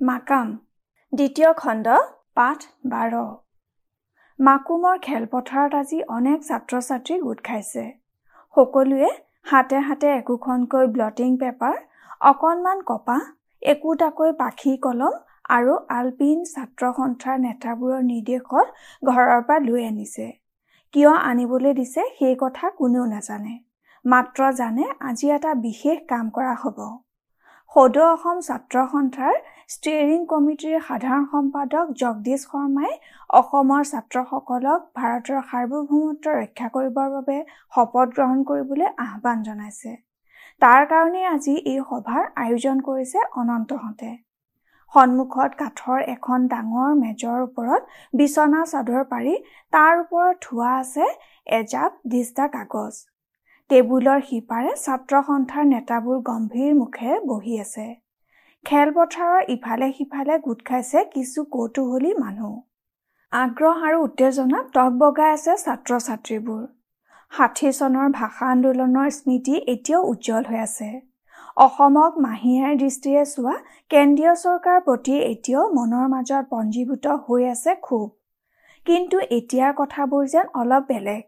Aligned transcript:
মাকাম। 0.00 0.48
দ্বিতীয় 1.12 1.50
খণ্ড 1.52 1.86
পাঠ 2.34 2.58
বাৰ। 2.86 3.12
মাকুমৰ 4.38 4.96
খেলপথাৰত 4.98 5.72
আজি 5.80 5.98
অনেক 6.08 6.38
ছাত্ৰ 6.48 6.80
ছাত্ৰী 6.80 7.14
গোট 7.20 7.38
খাইছে। 7.44 7.84
সকলোৱে 8.54 9.10
হাতে 9.50 9.78
হাতে 9.80 10.08
একোখনকৈ 10.14 10.84
ব্লটিং 10.94 11.30
পেপাৰ 11.42 11.76
অকণমান 12.30 12.78
কপাহ 12.86 13.22
একোটাকৈ 13.62 14.30
পাখি 14.40 14.72
কলম 14.86 15.14
আৰু 15.50 15.72
আলপিন 15.98 16.38
ছাত্ৰ 16.52 16.82
সন্থাৰ 16.98 17.36
নেতাবোৰৰ 17.46 18.02
নিৰ্দেশত 18.10 18.66
ঘৰৰ 19.02 19.40
পৰা 19.46 19.58
লৈ 19.68 19.80
আনিছে। 19.90 20.26
কিয় 20.94 21.12
আনিবলৈ 21.30 21.72
দিছে 21.80 22.02
সেই 22.18 22.34
কথা 22.42 22.66
কোনেও 22.78 23.04
নাজানে। 23.14 23.54
মাত্ৰ 24.04 24.40
জানে 24.60 24.84
আজি 25.08 25.26
এটা 25.36 25.50
বিশেষ 25.64 25.96
কাম 26.10 26.26
কৰা 26.36 26.54
হ'ব। 26.62 26.78
সদৌ 27.72 28.06
অসম 28.14 28.36
ছাত্ৰ 28.46 28.76
সন্থাৰ 28.92 29.34
ষ্টিয়েৰিং 29.72 30.24
কমিটিৰ 30.30 30.80
সাধাৰণ 30.86 31.22
সম্পাদক 31.32 31.92
জগদীশ 32.00 32.42
শৰ্মাই 32.46 32.90
অসমৰ 33.38 33.84
ছাত্ৰসকলক 33.90 34.80
ভাৰতৰ 34.98 35.38
সাৰ্বভৌমত্ব 35.52 36.34
ৰক্ষা 36.38 36.68
কৰিবৰ 36.74 37.08
বাবে 37.12 37.36
শপত 37.76 38.08
গ্ৰহণ 38.18 38.42
কৰিবলৈ 38.50 38.90
আহ্বান 39.04 39.46
জনাইছে। 39.46 39.92
তাৰ 40.62 40.82
কাৰণে 40.90 41.22
আজি 41.28 41.54
এই 41.72 41.78
সভাৰ 41.92 42.28
আয়োজন 42.44 42.82
কৰিছে 42.88 43.24
অনন্তহঁতে। 43.44 44.10
সন্মুখত 44.94 45.50
কাঠৰ 45.62 46.04
এখন 46.16 46.46
ডাঙৰ 46.52 46.92
মেজৰ 47.00 47.38
ওপৰত 47.46 47.82
বিচনা 48.22 48.62
চাদৰ 48.74 49.08
পাৰি 49.14 49.34
তাৰ 49.72 50.04
ওপৰত 50.04 50.34
থোৱা 50.46 50.76
আছে 50.82 51.10
এজাপ 51.46 51.98
দিস্তা 52.12 52.52
কাগজ। 52.58 53.02
টেবুলৰ 53.70 54.20
সিপাৰে 54.28 54.78
ছাত্ৰ 54.84 55.26
সন্থাৰ 55.32 55.74
নেতাবোৰ 55.74 56.24
গম্ভীৰ 56.30 56.80
মুখে 56.80 57.20
বহি 57.34 57.60
আছে। 57.66 57.90
খেলপথাৰৰ 58.66 59.48
ইফালে 59.52 59.86
সিফালে 59.96 60.34
গোট 60.44 60.60
খাইছে 60.68 61.00
কিছু 61.14 61.42
কৌতূহলী 61.54 62.12
মানুহ। 62.18 62.52
আগ্ৰহ 63.32 63.88
আৰু 63.88 63.98
উত্তেজনাত 64.04 64.70
টক 64.76 64.92
বগাই 65.00 65.30
আছে 65.32 65.56
ছাত্ৰ 65.64 65.98
ছাত্ৰীবোৰ 66.06 66.62
ষাঠি 67.32 67.72
চনৰ 67.78 68.08
ভাষা 68.18 68.46
আন্দোলনৰ 68.54 69.10
স্মৃতি 69.16 69.54
এতিয়াও 69.74 70.00
উজ্জ্বল 70.12 70.48
হৈ 70.50 70.60
আছে। 70.66 70.88
অসমক 71.56 72.12
মাহীয়াৰ 72.24 72.72
দৃষ্টিৰে 72.82 73.24
চোৱা 73.32 73.54
কেন্দ্ৰীয় 73.90 74.34
চৰকাৰৰ 74.44 74.80
প্ৰতি 74.86 75.14
এতিয়াও 75.32 75.64
মনৰ 75.76 76.06
মাজত 76.14 76.44
পঞ্জীভূত 76.52 77.06
হৈ 77.26 77.42
আছে 77.50 77.72
ক্ষোভ 77.86 78.08
কিন্তু 78.86 79.16
এতিয়াৰ 79.38 79.72
কথাবোৰ 79.80 80.22
যেন 80.32 80.46
অলপ 80.60 80.82
বেলেগ। 80.90 81.22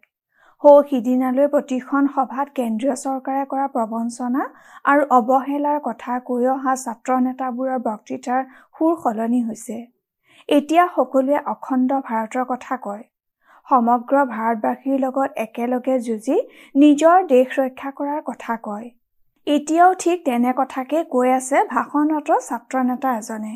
সৌ 0.64 0.76
সিদিনালৈ 0.90 1.46
প্ৰতিখন 1.52 2.06
সভাত 2.12 2.52
কেন্দ্ৰীয় 2.58 2.94
চৰকাৰে 3.00 3.40
কৰা 3.48 3.64
প্ৰবঞ্চনা 3.72 4.44
আৰু 4.84 5.02
অৱহেলাৰ 5.16 5.80
কথা 5.88 6.14
কৈ 6.28 6.46
অহা 6.52 6.72
ছাত্ৰ 6.84 7.16
নেতাবোৰৰ 7.24 7.82
বক্তৃতাৰ 7.88 8.46
সুৰ 8.78 8.94
সলনি 9.02 9.40
হৈছে। 9.48 9.76
এতিয়া 10.48 10.86
সকলোৱে 10.94 11.42
অখণ্ড 11.52 11.98
ভাৰতৰ 12.06 12.46
কথা 12.52 12.78
কয়। 12.86 13.04
সমগ্ৰ 13.68 14.24
ভাৰতবাসীৰ 14.30 15.04
লগত 15.04 15.44
একেলগে 15.44 15.98
যুঁজি 15.98 16.40
নিজৰ 16.76 17.28
দেশ 17.34 17.60
ৰক্ষা 17.60 17.94
কৰাৰ 18.00 18.24
কথা 18.30 18.58
কয়। 18.62 18.90
এতিয়াও 19.46 19.92
ঠিক 19.98 20.26
তেনে 20.26 20.56
কথাকে 20.56 21.04
কৈ 21.10 21.36
আছে 21.36 21.64
ভাষণৰত 21.76 22.40
ছাত্ৰ 22.48 22.84
নেতা 22.84 23.16
এজনে। 23.18 23.54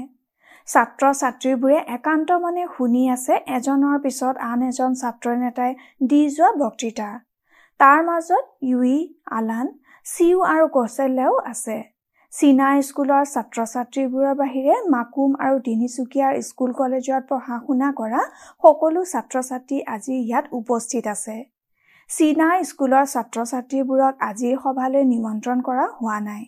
ছাত্ৰ 0.68 1.10
ছাত্ৰীবোৰে 1.20 1.78
একান্ত 1.96 2.34
মনে 2.40 2.64
শুনি 2.72 3.02
আছে 3.12 3.34
এজনৰ 3.58 4.00
পিছত 4.04 4.34
আন 4.46 4.64
এজন 4.64 4.96
ছাত্ৰ 5.00 5.36
নেতাই 5.42 5.72
দি 6.08 6.18
যোৱা 6.36 6.50
বক্তৃতা। 6.62 7.06
তাৰ 7.80 8.00
মাজত 8.08 8.44
ইউই 8.70 8.98
আলান 9.38 9.70
চিউ 10.06 10.38
আৰু 10.54 10.66
কৌশল্যাও 10.74 11.38
আছে। 11.52 11.76
চীনা 12.32 12.68
স্কুলৰ 12.88 13.24
ছাত্ৰ 13.34 13.58
ছাত্ৰীবোৰৰ 13.72 14.34
বাহিৰে 14.42 14.74
মাকুম 14.94 15.30
আৰু 15.44 15.56
তিনিচুকীয়াৰ 15.68 16.34
স্কুল 16.48 16.70
কলেজত 16.80 17.22
পঢ়া 17.30 17.56
শুনা 17.64 17.88
কৰা 18.00 18.20
সকলো 18.62 19.00
ছাত্ৰ 19.12 19.36
ছাত্ৰী 19.48 19.76
আজি 19.94 20.14
ইয়াত 20.18 20.44
উপস্থিত 20.60 21.04
আছে। 21.14 21.36
চীনা 22.10 22.48
স্কুলৰ 22.70 23.04
ছাত্ৰ 23.14 23.38
ছাত্ৰীবোৰক 23.50 24.14
আজিৰ 24.30 24.54
সভালৈ 24.62 25.04
নিমন্ত্ৰণ 25.14 25.58
কৰা 25.68 25.84
হোৱা 25.96 26.18
নাই। 26.28 26.44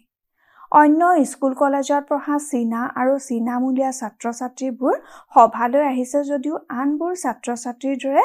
অন্য 0.73 1.01
স্কুল 1.25 1.53
কলেজত 1.55 2.03
পঢ়া 2.11 2.37
চীনা 2.51 2.81
আৰু 3.01 3.15
চীনামূলীয়া 3.19 3.91
ছাত্ৰ 3.93 4.27
ছাত্ৰীবোৰ 4.39 4.95
সভালৈ 5.35 5.83
আহিছে 5.87 6.21
যদিও 6.25 6.61
আনবোৰ 6.75 7.13
ছাত্ৰ 7.23 7.49
ছাত্ৰীৰ 7.63 7.97
দৰে 8.05 8.25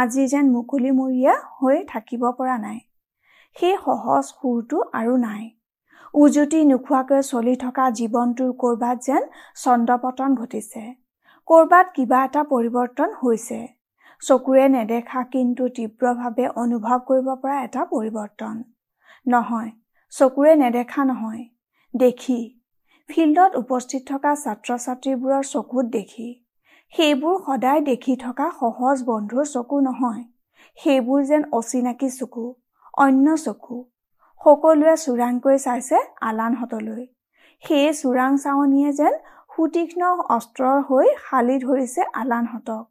আজি 0.00 0.24
যেন 0.26 0.50
মুকলিমূৰীয়া 0.50 1.34
হৈ 1.56 1.78
থাকিব 1.88 2.22
পৰা 2.32 2.56
নাই। 2.58 2.78
সেই 3.56 3.74
সহজ 3.84 4.24
সুৰটো 4.30 4.78
আৰু 4.92 5.14
নাই। 5.16 5.42
উজুতি 6.14 6.60
নোখোৱাকৈ 6.66 7.22
চলি 7.22 7.56
থকা 7.56 7.88
জীৱনটোৰ 7.96 8.52
ক'ৰবাত 8.58 8.96
যেন 9.08 9.22
চন্দ্ৰপতন 9.64 10.30
ঘটিছে। 10.34 10.84
ক'ৰবাত 11.48 11.86
কিবা 11.96 12.22
এটা 12.24 12.42
পৰিৱৰ্তন 12.52 13.10
হৈছে। 13.22 13.60
চকুৰে 14.22 14.64
নেদেখা 14.68 15.20
কিন্তু 15.32 15.62
তীব্ৰভাৱে 15.76 16.46
অনুভৱ 16.62 16.98
কৰিব 17.08 17.28
পৰা 17.42 17.56
এটা 17.64 17.82
পৰিৱৰ্তন। 17.90 18.56
নহয় 19.26 19.70
চকুৰে 20.12 20.52
নেদেখা 20.56 21.02
নহয়। 21.04 21.44
দেখি। 21.94 22.38
ফিল্ডত 23.10 23.52
উপস্থিত 23.56 24.02
থকা 24.08 24.30
ছাত্ৰ 24.34 24.70
ছাত্ৰীবোৰৰ 24.76 25.44
চকুত 25.44 25.84
দেখি। 25.90 26.24
সেইবোৰ 26.92 27.36
সদায় 27.44 27.80
দেখি 27.80 28.16
থকা 28.16 28.46
সহজ 28.60 29.04
বন্ধুৰ 29.04 29.46
চকু 29.46 29.76
নহয়। 29.80 30.24
সেইবোৰ 30.78 31.22
যেন 31.24 31.46
অচিনাকি 31.52 32.08
চকু 32.10 32.44
অন্য 32.96 33.36
চকু। 33.36 33.78
সকলোৱে 34.40 34.94
চোৰাংকৈ 34.96 35.56
চাইছে 35.58 36.00
আলানহঁতলৈ। 36.22 37.04
সেই 37.64 37.86
চোৰাং 37.92 38.36
চাৱনীয়ে 38.36 38.90
যেন 38.92 39.14
সুতীক্ষ্ণ 39.52 40.02
অস্ত্ৰৰ 40.36 40.82
হৈ 40.88 41.06
শালি 41.22 41.56
ধৰিছে 41.58 42.02
আলানহঁতক। 42.14 42.84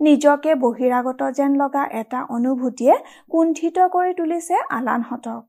নিজকে 0.00 0.54
বহিৰাগত 0.60 1.30
যেন 1.32 1.56
লগা 1.56 1.82
এটা 2.00 2.20
অনুভূতিয়ে 2.30 2.94
কুণ্ঠিত 3.30 3.88
কৰি 3.94 4.12
তুলিছে 4.14 4.62
আলানহঁতক। 4.70 5.42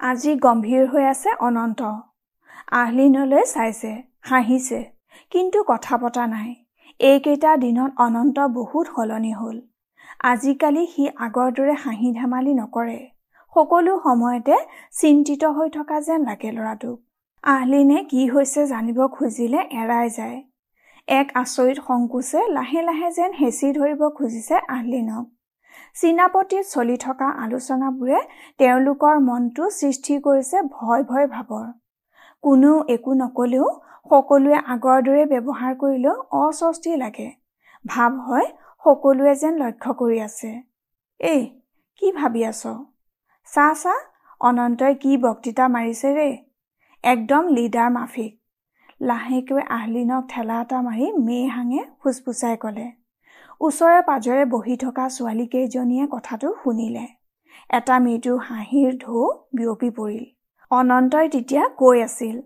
আজি 0.00 0.32
গম্ভীৰ 0.40 0.84
হৈ 0.86 1.04
আছে 1.10 1.30
অনন্ত। 1.42 1.94
আহলিনলৈ 2.72 3.44
চাইছে 3.54 3.92
হাঁহিছে 4.20 4.80
কিন্তু 5.30 5.58
কথা 5.66 5.94
পতা 5.96 6.24
নাই। 6.26 6.50
এইকেইটা 7.00 7.50
দিনত 7.56 7.90
অনন্ত 7.96 8.38
বহুত 8.48 8.86
সলনি 8.96 9.32
হ'ল। 9.32 9.56
আজিকালি 10.24 10.84
সি 10.86 11.04
আগৰ 11.26 11.48
দৰে 11.56 11.74
হাঁহি 11.84 12.08
ধেমালি 12.12 12.52
নকৰে। 12.54 13.00
সকলো 13.56 13.92
সময়তে 14.04 14.56
চিন্তিত 14.92 15.42
হৈ 15.56 15.68
থকা 15.70 15.96
যেন 16.00 16.20
লাগে 16.24 16.50
ল'ৰাটোক। 16.50 16.98
আহলিনে 17.44 17.98
কি 18.04 18.22
হৈছে 18.28 18.60
জানিব 18.66 18.98
খুজিলে 19.06 19.60
এৰাই 19.80 20.08
যায়। 20.18 20.38
এক 21.08 21.26
আচৰিত 21.34 21.78
সংকোচে 21.86 22.40
লাহে 22.48 22.80
লাহে 22.82 23.08
যেন 23.10 23.30
হেঁচি 23.40 23.68
ধৰিব 23.72 24.02
খুজিছে 24.18 24.56
আহলিনক। 24.68 25.24
চীনাপতিত 25.96 26.64
চলি 26.64 26.96
থকা 26.96 27.28
আলোচনাবোৰে 27.44 28.20
তেওঁলোকৰ 28.58 29.14
মনটো 29.28 29.64
সৃষ্টি 29.70 30.14
কৰিছে 30.26 30.56
ভয় 30.76 31.02
ভয় 31.02 31.26
ভাৱৰ 31.26 31.66
কোনেও 32.44 32.76
একো 32.88 33.12
নকলেও 33.14 33.66
সকলোৱে 34.10 34.56
আগৰ 34.72 34.98
দৰে 35.02 35.22
ব্যৱহাৰ 35.26 35.74
কৰিলেও 35.74 36.16
অস্বস্তি 36.40 36.96
লাগে। 36.96 37.28
ভাৱ 37.84 38.12
হয় 38.26 38.46
সকলোৱে 38.84 39.32
যেন 39.34 39.54
লক্ষ্য 39.58 39.94
কৰি 40.00 40.18
আছে। 40.20 40.50
এই 41.20 41.42
কি 42.02 42.12
ভাবি 42.12 42.42
আছ? 42.44 42.62
চা 43.48 43.66
চা 43.74 43.94
অনন্তই 44.40 44.94
কি 44.94 45.12
বক্তৃতা 45.16 45.64
মাৰিছে 45.68 46.10
ৰে? 46.14 46.28
একদম 47.04 47.42
লিডাৰ 47.48 47.88
মাফিক। 47.90 48.32
লাহেকৈ 49.00 49.62
আহলিনক 49.68 50.22
ঠেলা 50.28 50.60
এটা 50.60 50.78
মাৰি 50.82 51.06
মেই 51.22 51.46
হাঙে 51.48 51.82
ফুচফুচাই 52.00 52.56
ক'লে। 52.56 52.86
ওচৰে 53.60 54.00
পাজৰে 54.02 54.44
বহি 54.44 54.74
থকা 54.76 55.04
ছোৱালীকেইজনীয়ে 55.08 56.04
কথাটো 56.06 56.48
শুনিলে। 56.62 57.06
এটা 57.70 57.96
মৃদু 57.98 58.32
হাঁহিৰ 58.46 58.90
ঢৌ 58.98 59.20
বিয়পি 59.52 59.90
পৰিল। 59.90 60.33
অনন্তই 60.76 61.26
তেতিয়া 61.34 61.64
কৈ 61.80 61.96
আছিল। 62.08 62.36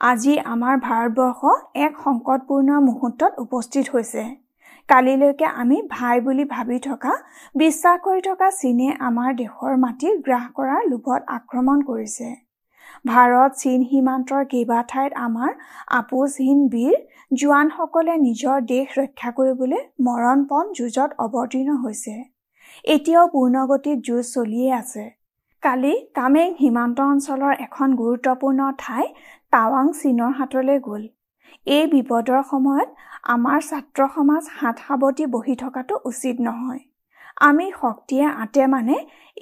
আজি 0.00 0.34
আমাৰ 0.52 0.74
ভাৰতবৰ্ষ 0.84 1.40
এক 1.86 1.92
সংকটপূৰ্ণ 2.04 2.78
মুহূৰ্তত 2.84 3.32
উপস্থিত 3.44 3.84
হৈছে। 3.94 4.22
কালিলৈকে 4.88 5.46
আমি 5.62 5.76
ভাই 5.90 6.16
বুলি 6.20 6.44
ভাবি 6.54 6.78
থকা 6.86 7.12
বিশ্বাস 7.54 7.96
কৰি 8.06 8.20
থকা 8.28 8.48
চীনে 8.60 8.88
আমাৰ 9.08 9.30
দেশৰ 9.40 9.76
মাটি 9.82 10.08
গ্ৰাস 10.26 10.46
কৰাৰ 10.56 10.82
লোভত 10.92 11.20
আক্ৰমণ 11.36 11.84
কৰিছে। 11.90 12.28
ভাৰত 13.04 13.50
চীন 13.60 13.84
সীমান্তৰ 13.90 14.42
কেইবা 14.50 14.80
ঠাইত 14.88 15.12
আমাৰ 15.26 15.50
আপোচহীন 15.98 16.58
বীৰ 16.72 16.96
জোৱানসকলে 17.38 18.14
নিজৰ 18.24 18.66
দেশ 18.72 18.98
ৰক্ষা 18.98 19.30
কৰিবলৈ 19.38 19.80
মৰণপণ 20.08 20.74
যুঁজত 20.78 21.10
অৱতীৰ্ণ 21.24 21.78
হৈছে। 21.84 22.14
এতিয়াও 22.84 23.26
পূৰ্ণগতিত 23.34 23.98
যুঁজ 24.06 24.24
চলিয়েই 24.34 24.72
আছে। 24.72 25.04
কালি 25.62 25.94
কামেং 26.14 26.48
সীমান্ত 26.60 26.98
অঞ্চলৰ 27.12 27.52
এখন 27.64 27.88
গুৰুত্বপূৰ্ণ 28.00 28.60
ঠাই 28.78 29.04
টাৱাং 29.52 29.86
চীনৰ 30.00 30.30
হাতলৈ 30.38 30.78
গ'ল। 30.86 31.02
এই 31.66 31.84
বিপদৰ 31.92 32.40
সময়ত 32.50 32.88
আমাৰ 33.34 33.58
ছাত্ৰ 33.68 34.00
সমাজ 34.14 34.44
হাত 34.58 34.76
সাৱটি 34.86 35.24
বহি 35.34 35.54
থকাটো 35.62 35.94
উচিত 36.10 36.36
নহয়। 36.40 36.82
আমি 37.48 37.66
শক্তিয়ে 37.80 38.26
আতে 38.42 38.62
মানে 38.74 38.96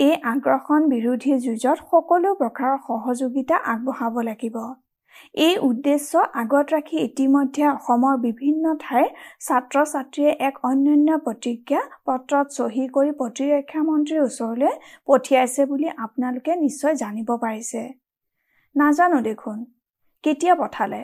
এই 0.07 0.15
আগ্ৰাসন 0.33 0.81
বিৰোধী 0.93 1.33
যুঁজত 1.45 1.79
সকলো 1.91 2.29
প্ৰকাৰৰ 2.41 2.77
সহযোগিতা 2.89 3.57
আগবঢ়াব 3.73 4.15
লাগিব। 4.29 4.57
এই 5.47 5.55
উদ্দেশ্য 5.69 6.13
আগত 6.43 6.67
ৰাখি 6.75 6.97
ইতিমধ্যে 7.09 7.65
অসমৰ 7.77 8.15
বিভিন্ন 8.27 8.65
ঠাইৰ 8.85 9.09
ছাত্ৰ 9.47 9.77
ছাত্ৰীয়ে 9.93 10.31
এক 10.49 10.55
অন্যান্য 10.71 11.09
প্ৰতিজ্ঞা 11.27 11.81
পত্ৰত 12.07 12.47
চহী 12.59 12.85
কৰি 12.97 13.11
প্ৰতিৰক্ষা 13.21 13.81
মন্ত্ৰীৰ 13.89 14.21
ওচৰলৈ 14.29 14.73
পঠিয়াইছে 15.09 15.63
বুলি 15.71 15.89
আপোনালোকে 16.05 16.53
নিশ্চয় 16.65 16.95
জানিব 17.03 17.29
পাৰিছে। 17.45 17.81
নাজানো 18.77 19.19
দেখোন 19.29 19.59
কেতিয়া 20.25 20.55
পঠালে? 20.55 21.03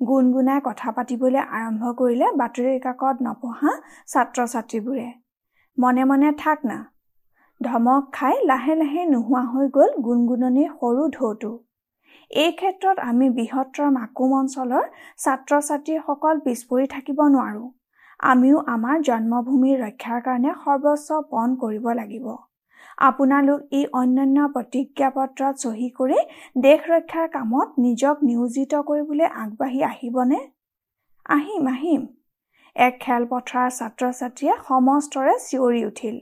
গুণগুণাই 0.00 0.60
কথা 0.64 0.88
পাতিবলৈ 0.96 1.42
আৰম্ভ 1.56 1.82
কৰিলে 1.98 2.26
বাতৰি 2.40 2.78
কাকত 2.86 3.16
নপঢ়া 3.26 3.72
ছাত্ৰ 4.12 4.38
ছাত্ৰীবোৰে 4.52 5.08
মনে 5.78 6.02
মনে 6.10 6.30
থাক 6.42 6.58
না 6.70 6.78
ধমক 7.60 8.02
খাই 8.16 8.36
লাহে 8.50 8.74
লাহে 8.80 9.02
নোহোৱা 9.12 9.42
হৈ 9.52 9.66
গ'ল 9.76 9.90
গুণগুণনিৰ 10.06 10.70
সৰু 10.80 11.02
ঢৌটো। 11.16 11.50
এই 12.30 12.50
ক্ষেত্ৰত 12.52 12.96
আমি 13.00 13.26
বৃহত্তৰ 13.30 13.88
মাকুম 13.90 14.32
অঞ্চলৰ 14.32 14.84
ছাত্ৰ 15.18 15.52
ছাত্ৰীসকল 15.68 16.36
পিছ 16.44 16.58
পৰি 16.68 16.86
থাকিব 16.90 17.22
নোৱাৰোঁ। 17.34 17.68
আমিও 18.20 18.58
আমাৰ 18.66 19.00
জন্মভূমিৰ 19.08 19.80
ৰক্ষাৰ 19.80 20.20
কাৰণে 20.26 20.52
সৰ্বোচ্চ 20.64 21.18
পণ 21.30 21.56
কৰিব 21.62 21.88
লাগিব। 22.00 22.26
আপোনালোক 22.98 23.60
এই 23.70 23.84
অন্যান্য 23.92 24.46
প্ৰতিজ্ঞাপত্ৰত 24.54 25.54
চহী 25.56 25.88
কৰি 25.90 26.18
দেশ 26.60 26.80
ৰক্ষাৰ 26.88 27.26
কামত 27.28 27.68
নিজক 27.78 28.22
নিয়োজিত 28.22 28.72
কৰিবলৈ 28.88 29.26
আগবাঢ়ি 29.42 29.80
আহিবনে? 29.84 30.40
আহিম 31.28 31.66
আহিম। 31.66 32.02
এক 32.76 32.94
খেলপথাৰৰ 33.00 33.70
ছাত্ৰ 33.78 34.12
ছাত্ৰীয়ে 34.18 34.54
সমস্তৰে 34.68 35.34
চিঞৰি 35.48 35.82
উঠিল। 35.84 36.16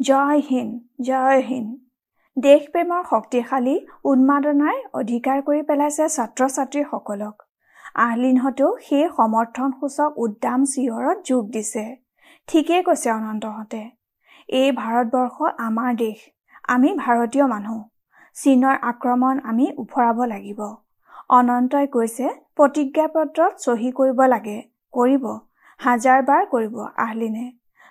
জয় 0.00 0.40
হিন্দ 0.50 0.74
জয় 1.04 1.40
হিন্দ। 1.42 1.89
দেশপ্ৰেমৰ 2.36 3.02
শক্তিশালী 3.10 3.72
উন্মাদনাই 4.04 4.76
অধিকাৰ 4.94 5.40
কৰি 5.46 5.62
পেলাইছে 5.62 6.04
ছাত্ৰ 6.08 6.46
ছাত্ৰীসকলক 6.48 7.42
আহলিনহঁতেও 7.96 8.70
সেই 8.86 9.08
সমৰ্থনসূচক 9.16 10.10
উদ্যাম 10.16 10.64
চিঞৰত 10.64 11.18
যোগ 11.24 11.50
দিছে। 11.50 11.84
ঠিকেই 12.48 12.82
কৈছে 12.82 13.10
অনন্তহঁতে। 13.10 13.82
এই 14.48 14.70
ভাৰতবৰ্ষ 14.72 15.50
আমাৰ 15.58 15.90
দেশ। 15.96 16.18
আমি 16.68 16.90
ভাৰতীয় 16.96 17.46
মানুহ। 17.46 17.78
চীনৰ 18.36 18.76
আক্ৰমণ 18.82 19.40
আমি 19.44 19.66
ওফৰাব 19.78 20.24
লাগিব। 20.24 20.60
অনন্তই 21.30 21.86
কৈছে 21.86 22.26
প্ৰতিজ্ঞাপত্ৰত 22.56 23.52
চহী 23.58 23.90
কৰিব 23.92 24.20
লাগে। 24.28 24.58
কৰিব। 24.94 25.24
হাজাৰবাৰ 25.80 26.42
কৰিব 26.46 26.80
আহলিনে। 26.98 27.46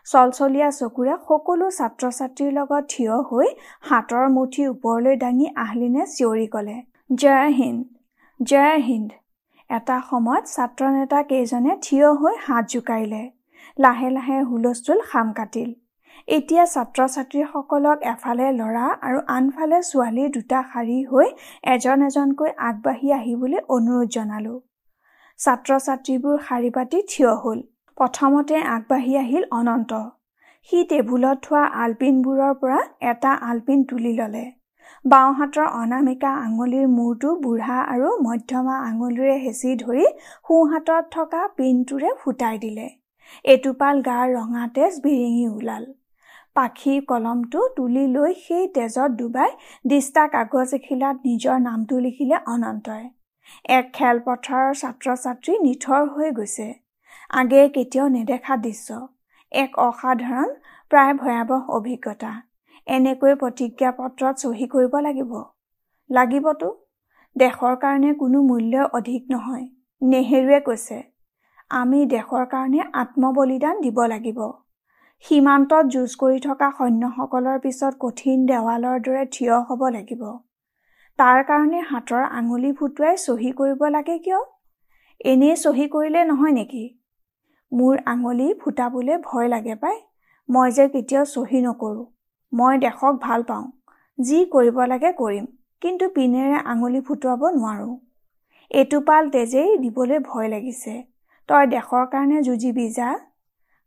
চলচলীয়া 0.08 0.70
চকুৰে 0.80 1.16
সকলো 1.28 1.66
ছাত্ৰ 1.78 2.04
ছাত্ৰীৰ 2.18 2.52
লগত 2.54 2.84
থিয় 2.94 3.16
হৈ 3.30 3.48
হাতৰ 3.90 4.26
মুঠি 4.36 4.64
ওপৰলৈ 4.74 5.16
দাঙি 5.24 5.48
আহলিনে 5.64 6.04
চিঞৰি 6.16 6.48
ক'লে 6.54 6.78
জয় 7.10 7.50
হিন্দ 7.60 7.82
জয় 8.40 8.80
হিন্দ 8.88 9.10
এটা 9.70 9.98
সময়ত 10.10 10.46
ছাত্ৰ 10.56 10.82
নেতা 10.94 11.20
কেইজনে 11.30 11.74
থিয় 11.86 12.08
হৈ 12.20 12.36
হাত 12.46 12.64
জোকাৰিলে। 12.74 13.24
লাহে 13.78 14.10
লাহে 14.16 14.38
হুলস্থুল 14.50 15.00
খাম 15.10 15.28
কাটিল। 15.34 15.70
এতিয়া 16.28 16.64
ছাত্ৰ 16.74 17.00
ছাত্ৰীসকলক 17.14 17.98
এফালে 18.14 18.48
ল'ৰা 18.60 18.88
আৰু 19.08 19.20
আনফালে 19.36 19.80
ছোৱালী 19.90 20.24
দুটা 20.36 20.60
শাৰী 20.72 20.98
হৈ 21.12 21.28
এজন 21.74 22.00
এজনকৈ 22.08 22.52
আগবাঢ়ি 22.70 23.08
আহিবলৈ 23.20 23.60
অনুৰোধ 23.76 24.08
জনালোঁ। 24.16 24.58
ছাত্ৰ 25.40 25.72
ছাত্ৰীবোৰ 25.86 26.38
শাৰী 26.48 26.70
পাতি 26.78 26.98
থিয় 27.12 27.32
হ'ল। 27.44 27.60
প্ৰথমতে 28.00 28.58
আগবাঢ়ি 28.76 29.14
আহিল 29.18 29.44
অনন্ত। 29.52 29.92
সি 30.70 30.80
টেবুলত 30.90 31.38
থোৱা 31.46 31.64
আলপিনবোৰৰ 31.84 32.54
পৰা 32.62 32.80
এটা 33.12 33.32
আলপিন 33.48 33.84
তুলি 33.90 34.14
ল'লে। 34.20 34.46
বাওঁহাতৰ 35.06 35.68
অনামিকা 35.82 36.32
আঙুলিৰ 36.46 36.88
মূৰটো 36.96 37.30
বুঢ়া 37.44 37.78
আৰু 37.94 38.10
মধ্যমা 38.24 38.76
আঙুলিৰে 38.88 39.36
হেঁচি 39.44 39.76
ধৰি 39.84 40.06
সোঁহাতত 40.48 41.04
থকা 41.12 41.42
পিনটোৰে 41.58 42.10
ফুটাই 42.22 42.58
দিলে। 42.58 42.88
এটোপাল 43.46 44.02
গাৰ 44.02 44.28
ৰঙা 44.34 44.64
তেজ 44.76 45.00
বিৰিঙি 45.04 45.46
ওলাল। 45.50 45.86
পাখীৰ 46.56 47.00
কলমটো 47.06 47.70
তুলি 47.76 48.04
লৈ 48.16 48.34
সেই 48.44 48.68
তেজত 48.76 49.10
ডুবাই 49.20 49.52
দিষ্টা 49.90 50.24
কাগজ 50.34 50.74
এখিলাত 50.78 51.16
নিজৰ 51.26 51.58
নামটো 51.60 52.00
লিখিলে 52.06 52.38
অনন্তই। 52.54 53.06
এক 53.78 53.86
খেলপথাৰৰ 53.98 54.72
ছাত্ৰ 54.82 55.08
ছাত্ৰী 55.24 55.54
নিথৰ 55.66 56.02
হৈ 56.16 56.30
গৈছে। 56.38 56.68
আগে 57.30 57.70
কেতিয়াও 57.70 58.08
নেদেখা 58.08 58.56
দৃশ্য। 58.58 59.08
এক 59.52 59.72
অসাধাৰণ 59.80 60.50
প্ৰায় 60.92 61.14
ভয়াৱহ 61.14 61.70
অভিজ্ঞতা। 61.70 62.32
এনেকৈ 62.88 63.34
প্ৰতিজ্ঞাপত্ৰত 63.36 64.36
চহী 64.36 64.68
কৰিব 64.68 64.96
লাগিব। 65.00 65.32
লাগিবতো? 66.10 66.70
দেশৰ 67.36 67.76
কাৰণে 67.76 68.14
কোনো 68.14 68.42
মূল্য 68.42 68.88
অধিক 68.94 69.24
নহয় 69.32 69.66
নেহেৰুৱে 70.02 70.60
কৈছে। 70.60 70.98
আমি 71.70 72.06
দেশৰ 72.06 72.46
কাৰণে 72.46 72.82
আত্মবলিদান 72.94 73.82
দিব 73.82 74.02
লাগিব। 74.06 74.40
সীমান্তত 75.26 75.84
যুঁজ 75.86 76.16
কৰি 76.16 76.40
থকা 76.40 76.72
সৈন্যসকলৰ 76.78 77.60
পিছত 77.60 77.94
কঠিন 78.00 78.46
দেৱালৰ 78.46 79.00
দৰে 79.00 79.26
থিয় 79.32 79.56
হ'ব 79.60 79.82
লাগিব। 79.90 80.24
তাৰ 81.20 81.44
কাৰণে 81.44 81.80
হাতৰ 81.80 82.24
আঙুলি 82.32 82.72
ফুটুৱাই 82.74 83.18
চহী 83.18 83.52
কৰিব 83.52 83.84
লাগে 83.90 84.18
কিয়? 84.18 84.40
এনেই 85.26 85.56
চহী 85.56 85.88
কৰিলে 85.88 86.24
নহয় 86.24 86.52
নেকি? 86.52 86.99
মোৰ 87.72 87.96
আঙুলি 88.06 88.48
ফুটাবলৈ 88.54 89.18
ভয় 89.24 89.48
লাগে 89.48 89.76
পাই। 89.76 89.98
মই 90.50 90.72
যে 90.72 90.86
কেতিয়াও 90.90 91.26
চহী 91.26 91.60
নকৰোঁ। 91.62 92.06
মই 92.54 92.74
দেশক 92.78 93.14
ভাল 93.22 93.44
পাওঁ। 93.44 93.66
যি 94.20 94.40
কৰিব 94.52 94.78
লাগে 94.86 95.12
কৰিম 95.18 95.46
কিন্তু 95.82 96.10
পিনেৰে 96.16 96.58
আঙুলি 96.66 97.02
ফুটুৱাব 97.02 97.42
নোৱাৰোঁ। 97.56 97.94
এটোপাল 98.72 99.30
তেজেই 99.30 99.78
দিবলৈ 99.78 100.20
ভয় 100.26 100.48
লাগিছে। 100.48 100.94
তই 101.50 101.66
দেশৰ 101.68 102.06
কাৰণে 102.12 102.42
যুঁজিবি 102.42 102.88
যা। 102.90 103.10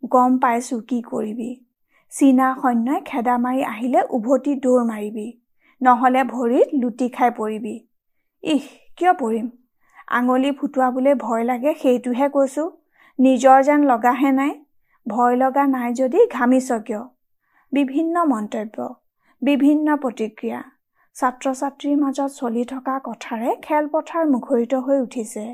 গম 0.03 0.39
পাইছোঁ 0.39 0.81
কি 0.89 0.99
কৰিবি। 1.03 1.51
চীনা 2.13 2.49
সৈন্যই 2.63 3.01
খেদা 3.05 3.35
মাৰি 3.39 3.63
আহিলে 3.65 4.01
উভতি 4.11 4.55
দৌৰ 4.61 4.85
মাৰিবি। 4.85 5.27
নহ'লে 5.81 6.23
ভৰিত 6.25 6.69
লুটি 6.75 7.09
খাই 7.09 7.31
পৰিবি। 7.31 7.75
ইহ 8.45 8.65
কিয় 8.97 9.13
পৰিম? 9.13 9.47
আঙুলি 10.13 10.51
ফুটুৱাবলৈ 10.53 11.15
ভয় 11.19 11.45
লাগে 11.45 11.75
সেইটোহে 11.83 12.29
কৈছোঁ। 12.29 12.69
নিজৰ 13.19 13.59
যেন 13.63 13.81
লগাহে 13.85 14.31
নাই 14.33 14.53
ভয় 15.07 15.37
লগা 15.37 15.65
নাই 15.67 15.91
যদি 15.95 16.21
ঘামিছ 16.27 16.69
কিয়? 16.87 17.03
বিভিন্ন 17.73 18.15
মন্তব্য 18.25 18.77
বিভিন্ন 19.43 19.97
প্ৰতিক্ৰিয়া 19.97 20.61
ছাত্ৰ 21.17 21.47
ছাত্ৰীৰ 21.55 21.97
মাজত 21.97 22.31
চলি 22.35 22.65
থকা 22.65 22.95
কথাৰে 23.05 23.51
খেলপথাৰ 23.63 24.25
মুখৰিত 24.31 24.73
হৈ 24.87 24.99
উঠিছে। 25.01 25.45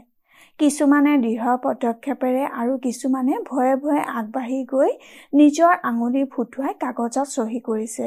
কিছুমানে 0.58 1.12
দৃঢ় 1.19 1.56
পদক্ষেপেৰে 1.64 2.44
আৰু 2.60 2.75
কিছুমানে 2.78 3.35
ভয়ে 3.50 3.75
ভয়ে 3.76 4.02
আগবাঢ়ি 4.18 4.61
গৈ 4.64 4.90
নিজৰ 5.35 5.73
আঙুলি 5.83 6.23
ফুটুৱাই 6.33 6.75
কাগজত 6.80 7.28
চহী 7.28 7.61
কৰিছে। 7.61 8.06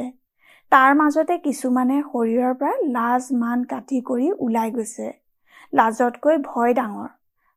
তাৰ 0.72 0.90
মাজতে 0.94 1.34
কিছুমানে 1.38 1.96
শৰীৰৰ 2.10 2.54
পৰা 2.60 2.74
লাজ 2.92 3.24
মান 3.40 3.58
কাটি 3.64 3.98
কৰি 4.08 4.28
ওলাই 4.38 4.70
গৈছে। 4.70 5.08
লাজতকৈ 5.72 6.36
ভয় 6.48 6.72
ডাঙৰ। 6.74 7.08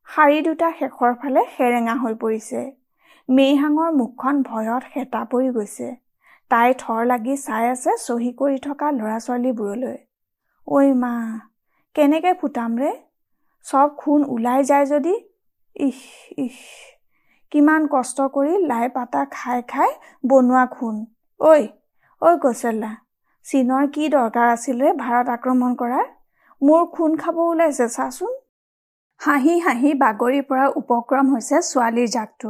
শাৰী 0.08 0.42
দুটা 0.44 0.68
শেষৰ 0.80 1.14
ফালে 1.22 1.42
সেৰেঙা 1.54 1.94
হৈ 2.02 2.14
পৰিছে। 2.20 2.60
মেইহাঙৰ 3.30 3.90
মুখখন 3.96 4.42
ভয়ত 4.50 4.92
সেতা 4.94 5.22
পৰি 5.32 5.50
গৈছে। 5.56 5.88
তাই 6.52 6.76
থৰ 6.82 7.02
লাগি 7.10 7.36
চাই 7.42 7.66
আছে 7.72 7.96
চহী 8.04 8.32
কৰি 8.42 8.58
থকা 8.66 8.92
ল'ৰা 9.00 9.18
ছোৱালীবোৰলৈ 9.26 9.98
ঐ 10.68 10.94
মা 11.02 11.14
কেনেকৈ 11.96 12.34
ফুটাম 12.42 12.78
ৰে? 12.82 12.92
চব 13.66 13.90
খুন 13.98 14.20
ওলাই 14.36 14.62
যায় 14.70 14.86
যদি? 14.94 15.16
ইহ 15.76 16.00
ইহ 16.44 16.60
কিমান 17.52 17.82
কষ্ট 17.94 18.18
কৰি 18.36 18.54
লাই 18.72 18.88
পাতা 18.96 19.22
খাই 19.36 19.60
খাই 19.74 19.92
বনোৱা 20.30 20.64
খুন। 20.76 20.96
ঐ 21.40 21.54
ঐ 22.22 22.30
কৌশল্যা 22.44 22.92
চীনৰ 23.46 23.84
কি 23.94 24.04
দৰকাৰ 24.16 24.48
আছিলে 24.56 24.88
ভাৰত 25.04 25.28
আক্ৰমণ 25.36 25.72
কৰাৰ? 25.82 26.08
মোৰ 26.62 26.84
খুন 26.96 27.12
খাব 27.22 27.36
ওলাইছে 27.44 27.88
চাচোন। 27.98 28.34
হাঁহি 29.22 29.54
হাঁহি 29.60 29.92
বাগৰিৰ 30.02 30.44
পৰা 30.50 30.66
উপক্ৰম 30.80 31.30
হৈছে 31.34 31.60
ছোৱালীৰ 31.68 32.10
জাকটো। 32.16 32.50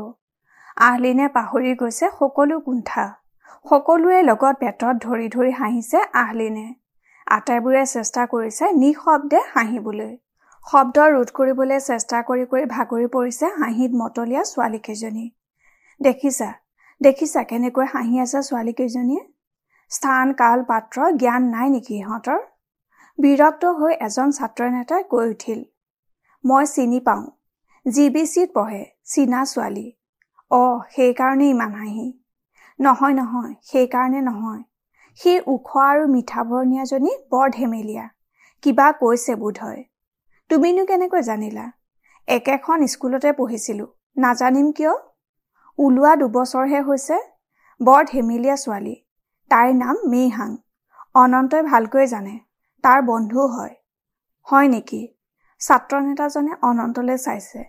আহলিনে 0.77 1.27
পাহৰি 1.35 1.73
গৈছে 1.81 2.07
সকলো 2.15 2.55
কুণ্ঠা। 2.63 3.03
সকলোৰে 3.65 4.17
লগত 4.29 4.55
পেটত 4.63 4.95
ধৰি 5.03 5.27
ধৰি 5.35 5.51
হাঁহিছে 5.59 6.01
আহলিনে। 6.21 6.63
আটাইবোৰে 7.27 7.83
চেষ্টা 7.91 8.25
কৰিছে 8.33 8.71
নিঃশব্দে 8.79 9.39
হাঁহিবলৈ। 9.51 10.09
শব্দ 10.65 11.05
ৰোধ 11.13 11.31
কৰিবলৈ 11.37 11.79
চেষ্টা 11.85 12.19
কৰি 12.29 12.43
কৰি 12.51 12.67
ভাগৰি 12.71 13.07
পৰিছে 13.13 13.51
হাঁহিত 13.59 14.01
মতলীয়া 14.01 14.43
ছোৱালীকেইজনী। 14.51 15.25
দেখিছা 16.01 16.49
দেখিছা 17.01 17.43
কেনেকৈ 17.51 17.87
হাঁহি 17.93 18.15
আছে 18.25 18.39
ছোৱালীকেইজনীয়ে? 18.41 19.23
স্থান 19.91 20.35
কাল 20.41 20.67
পাত্ৰ 20.71 21.07
জ্ঞান 21.23 21.47
নাই 21.53 21.71
নেকি 21.77 21.95
ইহঁতৰ? 22.01 22.43
বিৰক্ত 23.19 23.73
হৈ 23.79 23.97
এজন 24.07 24.37
ছাত্ৰ 24.37 24.69
নেতাই 24.75 25.07
কৈ 25.15 25.33
উঠিল 25.35 25.63
মই 26.45 26.65
চিনি 26.65 26.99
পাওঁ। 26.99 27.25
জি 27.85 28.09
বি 28.09 28.23
চিত 28.25 28.49
পঢ়ে 28.53 28.83
চীনা 29.03 29.39
ছোৱালী। 29.45 29.91
অ' 30.51 30.79
সেইকাৰণে 30.91 31.49
ইমান 31.49 31.71
হাঁহি। 31.73 32.05
নহয় 32.79 33.13
নহয় 33.13 33.53
সেইকাৰণে 33.61 34.21
নহয়। 34.21 34.63
সেই 35.19 35.39
ওখ 35.47 35.69
আৰু 35.83 36.03
মিঠা 36.07 36.41
বৰণীয়াজনী 36.43 37.11
বৰ 37.29 37.47
ধেমেলীয়া। 37.49 38.05
কিবা 38.63 38.91
কৈছে 38.91 39.35
বোধ 39.35 39.55
হয়। 39.61 39.83
তুমিনো 40.49 40.83
কেনেকৈ 40.85 41.21
জানিলা? 41.21 41.65
একেখন 42.27 42.79
স্কুলতে 42.87 43.29
পঢ়িছিলোঁ। 43.33 43.87
নাজানিম 44.17 44.71
কিয়? 44.71 44.93
ওলোৱা 45.79 46.15
দুবছৰহে 46.15 46.81
হৈছে। 46.81 47.17
বৰ 47.81 48.03
ধেমেলীয়া 48.05 48.55
ছোৱালী। 48.55 48.95
তাইৰ 49.51 49.73
নাম 49.73 49.95
মেইহাং। 50.07 50.55
অনন্তই 51.15 51.61
ভালকৈ 51.61 52.07
জানে। 52.07 52.39
তাৰ 52.83 53.01
বন্ধু 53.01 53.47
হয়। 53.47 53.75
হয় 54.47 54.67
নেকি? 54.67 55.14
ছাত্ৰ 55.61 55.99
নেতাজনে 56.01 56.53
অনন্তলৈ 56.61 57.17
চাইছে। 57.17 57.61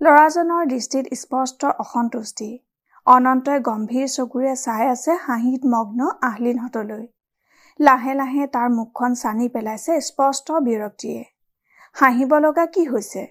ল'ৰাজনৰ 0.00 0.66
দৃষ্টিত 0.66 1.04
স্পষ্ট 1.14 1.70
অসন্তুষ্টি। 1.78 2.46
অনন্তই 3.06 3.60
গম্ভীৰ 3.60 4.08
চকুৰে 4.08 4.52
চাই 4.56 4.84
আছে 4.88 5.16
হাঁহিত 5.22 5.60
মগ্ন 5.66 6.10
আহলিনহঁতলৈ। 6.22 7.04
লাহে 7.80 8.14
লাহে 8.14 8.46
তাৰ 8.46 8.68
মুখখন 8.68 9.14
চানি 9.14 9.48
পেলাইছে 9.48 10.00
স্পষ্ট 10.00 10.60
বিৰক্তিয়ে। 10.66 11.22
হাঁহিব 11.96 12.34
লগা 12.38 12.66
কি 12.66 12.84
হৈছে? 12.84 13.24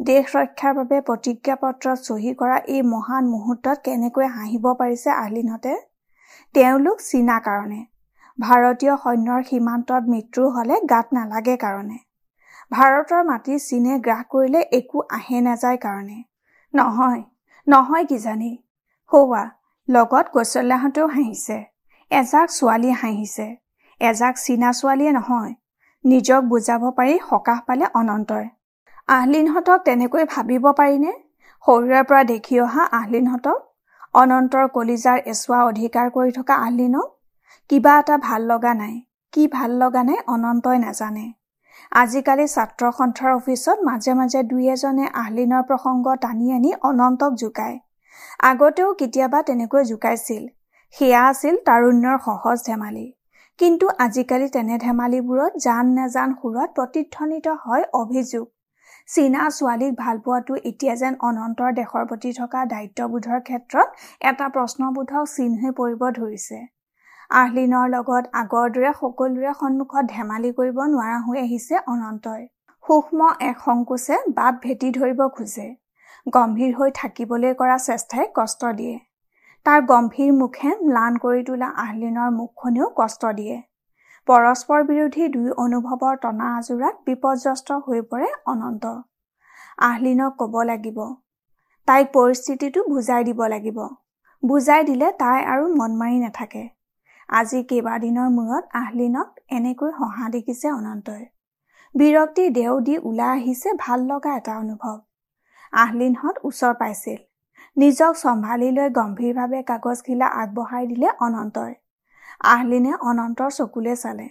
দেশ 0.00 0.24
ৰক্ষাৰ 0.36 0.74
বাবে 0.74 0.98
প্ৰতিজ্ঞাপত্ৰত 1.00 1.98
চহী 1.98 2.32
কৰা 2.34 2.58
এই 2.74 2.82
মহান 2.92 3.24
মুহূৰ্তত 3.34 3.76
কেনেকৈ 3.84 4.26
হাঁহিব 4.26 4.66
পাৰিছে 4.80 5.10
আহলিনহঁতে? 5.10 5.76
তেওঁলোক 6.54 6.98
চীনা 7.00 7.38
কাৰণে। 7.46 7.80
ভাৰতীয় 8.38 8.94
সৈন্যৰ 9.04 9.42
সীমান্তত 9.42 10.02
মৃত্যু 10.08 10.42
হলে 10.50 10.74
গাত 10.90 11.06
নালাগে 11.12 11.56
কাৰণে। 11.56 12.05
ভাৰতৰ 12.72 13.22
মাটি 13.24 13.58
চীনে 13.58 13.98
গ্ৰাস 13.98 14.22
কৰিলে 14.30 14.60
একো 14.72 15.02
আহে 15.10 15.40
নাযায় 15.40 15.76
কাৰণে। 15.76 16.18
নহয় 16.74 17.22
নহয় 17.66 18.04
কিজানি। 18.04 18.50
সৌৱা 19.12 19.42
লগত 19.88 20.26
কৌশল্যাহঁতেও 20.28 21.06
হাঁহিছে। 21.06 21.58
এজাক 22.10 22.48
ছোৱালী 22.50 22.90
হাঁহিছে। 22.90 23.46
এজাক 24.00 24.34
চীনা 24.36 24.72
ছোৱালীয়ে 24.72 25.12
নহয়। 25.12 25.54
নিজক 26.04 26.42
বুজাব 26.44 26.82
পাৰি 26.90 27.14
সকাহ 27.30 27.58
পালে 27.66 27.86
অনন্তই। 27.94 28.46
আহলিনহঁতক 29.08 29.78
তেনেকৈ 29.84 30.24
ভাবিব 30.24 30.64
পাৰিনে? 30.72 31.12
শৰীৰৰ 31.64 32.04
পৰা 32.04 32.22
দেখি 32.24 32.60
অহা 32.60 32.82
আহলিনহঁতক? 32.92 33.58
অনন্তৰ 34.14 34.68
কলিজাৰ 34.68 35.18
এচোৱা 35.26 35.60
অধিকাৰ 35.64 36.06
কৰি 36.10 36.30
থকা 36.32 36.54
আহলিনক? 36.56 37.08
কিবা 37.70 37.98
এটা 37.98 38.16
ভাল 38.18 38.42
লগা 38.42 38.72
নাই। 38.74 38.94
কি 39.32 39.42
ভাল 39.48 39.70
লগা 39.78 40.02
নাই 40.02 40.18
অনন্তই 40.26 40.78
নাজানে। 40.78 41.26
আজিকালি 41.92 42.46
ছাত্ৰ 42.46 42.90
সন্থাৰ 42.98 43.32
অফিচত 43.32 43.76
মাজে 43.84 44.12
মাজে 44.14 44.40
দুই 44.42 44.64
এজনে 44.68 45.06
আহলিনৰ 45.14 45.62
প্ৰসংগ 45.62 46.06
টানি 46.20 46.46
আনি 46.52 46.70
অনন্তক 46.82 47.32
জোকায়। 47.34 47.76
আগতেও 48.42 48.90
কেতিয়াবা 48.94 49.38
তেনেকৈ 49.42 49.82
জোকাইছিল। 49.84 50.42
সেয়া 50.96 51.22
আছিল 51.28 51.54
তাৰুণ্যৰ 51.66 52.18
সহজ 52.24 52.66
ধেমালি। 52.66 53.06
কিন্তু 53.58 53.86
আজিকালি 53.98 54.48
তেনে 54.48 54.76
ধেমালিবোৰত 54.78 55.52
জান 55.58 55.94
নেজান 55.94 56.30
সুৰত 56.40 56.68
প্ৰতিধ্বনিত 56.76 57.46
হয় 57.64 57.84
অভিযোগ। 57.92 58.46
চীনা 59.08 59.42
ছোৱালীক 59.48 59.92
ভাল 59.98 60.16
পোৱাটো 60.18 60.54
এতিয়া 60.70 60.94
যেন 60.94 61.14
অনন্তৰ 61.20 61.70
দেশৰ 61.72 62.04
প্ৰতি 62.06 62.30
থকা 62.32 62.60
দায়িত্ববোধৰ 62.72 63.40
ক্ষেত্ৰত 63.40 63.88
এটা 64.30 64.46
প্ৰশ্নবোধক 64.54 65.24
চিন 65.34 65.52
হৈ 65.60 65.70
পৰিব 65.80 66.02
ধৰিছে। 66.18 66.58
আহলিনৰ 67.30 67.86
লগত 67.90 68.24
আগৰ 68.40 68.66
দৰে 68.74 68.90
সকলোৰে 68.98 69.52
সন্মুখত 69.60 70.04
ধেমালি 70.10 70.50
কৰিব 70.58 70.78
নোৱাৰা 70.90 71.16
হৈ 71.22 71.38
আহিছে 71.40 71.80
অনন্তই 71.92 72.44
সূক্ষ্ম 72.84 73.30
এক 73.46 73.56
সংকোচে 73.64 74.18
বাট 74.34 74.60
ভেটি 74.64 74.90
ধৰিব 74.96 75.22
খোজে। 75.36 75.66
গম্ভীৰ 76.26 76.72
হৈ 76.78 76.92
থাকিবলৈ 76.98 77.54
কৰা 77.60 77.78
চেষ্টাই 77.86 78.26
কষ্ট 78.34 78.70
দিয়ে। 78.76 78.96
তাৰ 79.66 79.80
গম্ভীৰ 79.88 80.30
মুখে 80.36 80.70
ম্লান 80.82 81.18
কৰি 81.24 81.42
তোলা 81.48 81.68
আহলিনৰ 81.84 82.30
মুখখনেও 82.36 82.88
কষ্ট 83.00 83.32
দিয়ে। 83.40 83.56
পৰস্পৰ 84.28 84.86
বিৰোধী 84.86 85.28
দুই 85.34 85.50
অনুভৱৰ 85.64 86.16
টনা 86.22 86.52
আজোৰাত 86.58 86.96
বিপৰ্যস্ত 87.06 87.80
হৈ 87.86 88.00
পৰে 88.12 88.30
অনন্ত 88.54 88.94
আহলিনক 89.88 90.38
কব 90.40 90.54
লাগিব। 90.70 90.98
তাইক 91.88 92.06
পৰিস্থিতিটো 92.14 92.86
বুজাই 92.88 93.28
দিব 93.28 93.44
লাগিব। 93.52 93.78
বুজাই 94.42 94.88
দিলে 94.88 95.12
তাই 95.20 95.38
আৰু 95.52 95.68
মন 95.74 96.00
মাৰি 96.00 96.18
নাথাকে। 96.24 96.64
আজি 97.28 97.62
কেইবাদিনৰ 97.62 98.28
মূৰত 98.30 98.64
আহলিনক 98.72 99.28
এনেকৈ 99.48 99.90
হহা 99.90 100.28
দেখিছে 100.28 100.68
অনন্তই। 100.70 101.24
বিৰক্তি 101.94 102.50
দেও 102.50 102.80
দি 102.80 102.98
ওলাই 102.98 103.38
আহিছে 103.38 103.72
ভাল 103.78 104.00
লগা 104.04 104.36
এটা 104.36 104.54
অনুভৱ। 104.58 104.96
আহলিনহঁত 105.72 106.36
ওচৰ 106.44 106.74
পাইছিল। 106.74 107.18
নিজক 107.76 108.12
চম্ভালি 108.16 108.70
লৈ 108.70 108.88
গম্ভীৰভাৱে 108.90 109.62
কাগজখিলা 109.62 110.26
আগবঢ়াই 110.26 110.86
দিলে 110.86 111.08
অনন্তই। 111.20 111.74
আহলিনে 112.40 112.92
অনন্তৰ 113.00 113.50
চকুলে 113.50 113.96
চালে। 113.96 114.28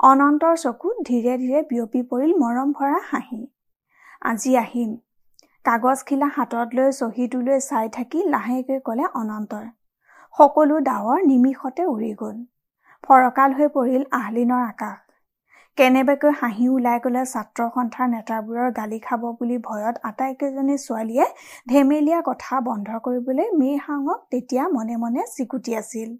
অনন্তৰ 0.00 0.54
চকুত 0.56 0.96
ধীৰে 1.06 1.34
ধীৰে 1.38 1.60
বিয়পি 1.62 2.02
পৰিল 2.02 2.32
মৰম 2.38 2.72
ভৰা 2.72 3.00
হাঁহি। 3.10 3.46
আজি 4.20 4.56
আহিম। 4.56 4.96
কাগজখিলা 5.64 6.26
হাতত 6.26 6.68
লৈ 6.72 6.92
চহীটোলৈ 6.92 7.60
চাই 7.60 7.88
থাকি 7.88 8.18
লাহেকৈ 8.28 8.78
কলে 8.80 9.04
অনন্তই। 9.14 9.68
সকলো 10.34 10.74
ডাৱৰ 10.86 11.20
নিমিষতে 11.26 11.84
উৰি 11.92 12.10
গল। 12.18 12.36
ফৰকাল 13.04 13.54
হৈ 13.58 13.68
পৰিল 13.74 14.02
আহলিনৰ 14.18 14.62
আকাশ। 14.64 14.98
কেনেবাকৈ 15.78 16.32
হাঁহি 16.40 16.66
ওলাই 16.68 16.98
গলে 17.04 17.22
ছাত্ৰ 17.24 17.66
সন্থাৰ 17.74 18.08
নেতাবোৰৰ 18.12 18.68
গালি 18.78 18.98
খাব 19.06 19.26
বুলি 19.38 19.56
ভয়ত 19.66 19.94
আটাইকেইজনী 20.10 20.76
ছোৱালীয়ে 20.84 21.26
ধেমেলীয়া 21.72 22.20
কথা 22.28 22.60
বন্ধ 22.68 22.88
কৰিবলৈ 23.06 23.48
মেইহাঙক 23.60 24.20
তেতিয়া 24.30 24.64
মনে 24.76 24.96
মনে 25.02 25.26
চিকুটি 25.34 25.76
আছিল। 25.80 26.10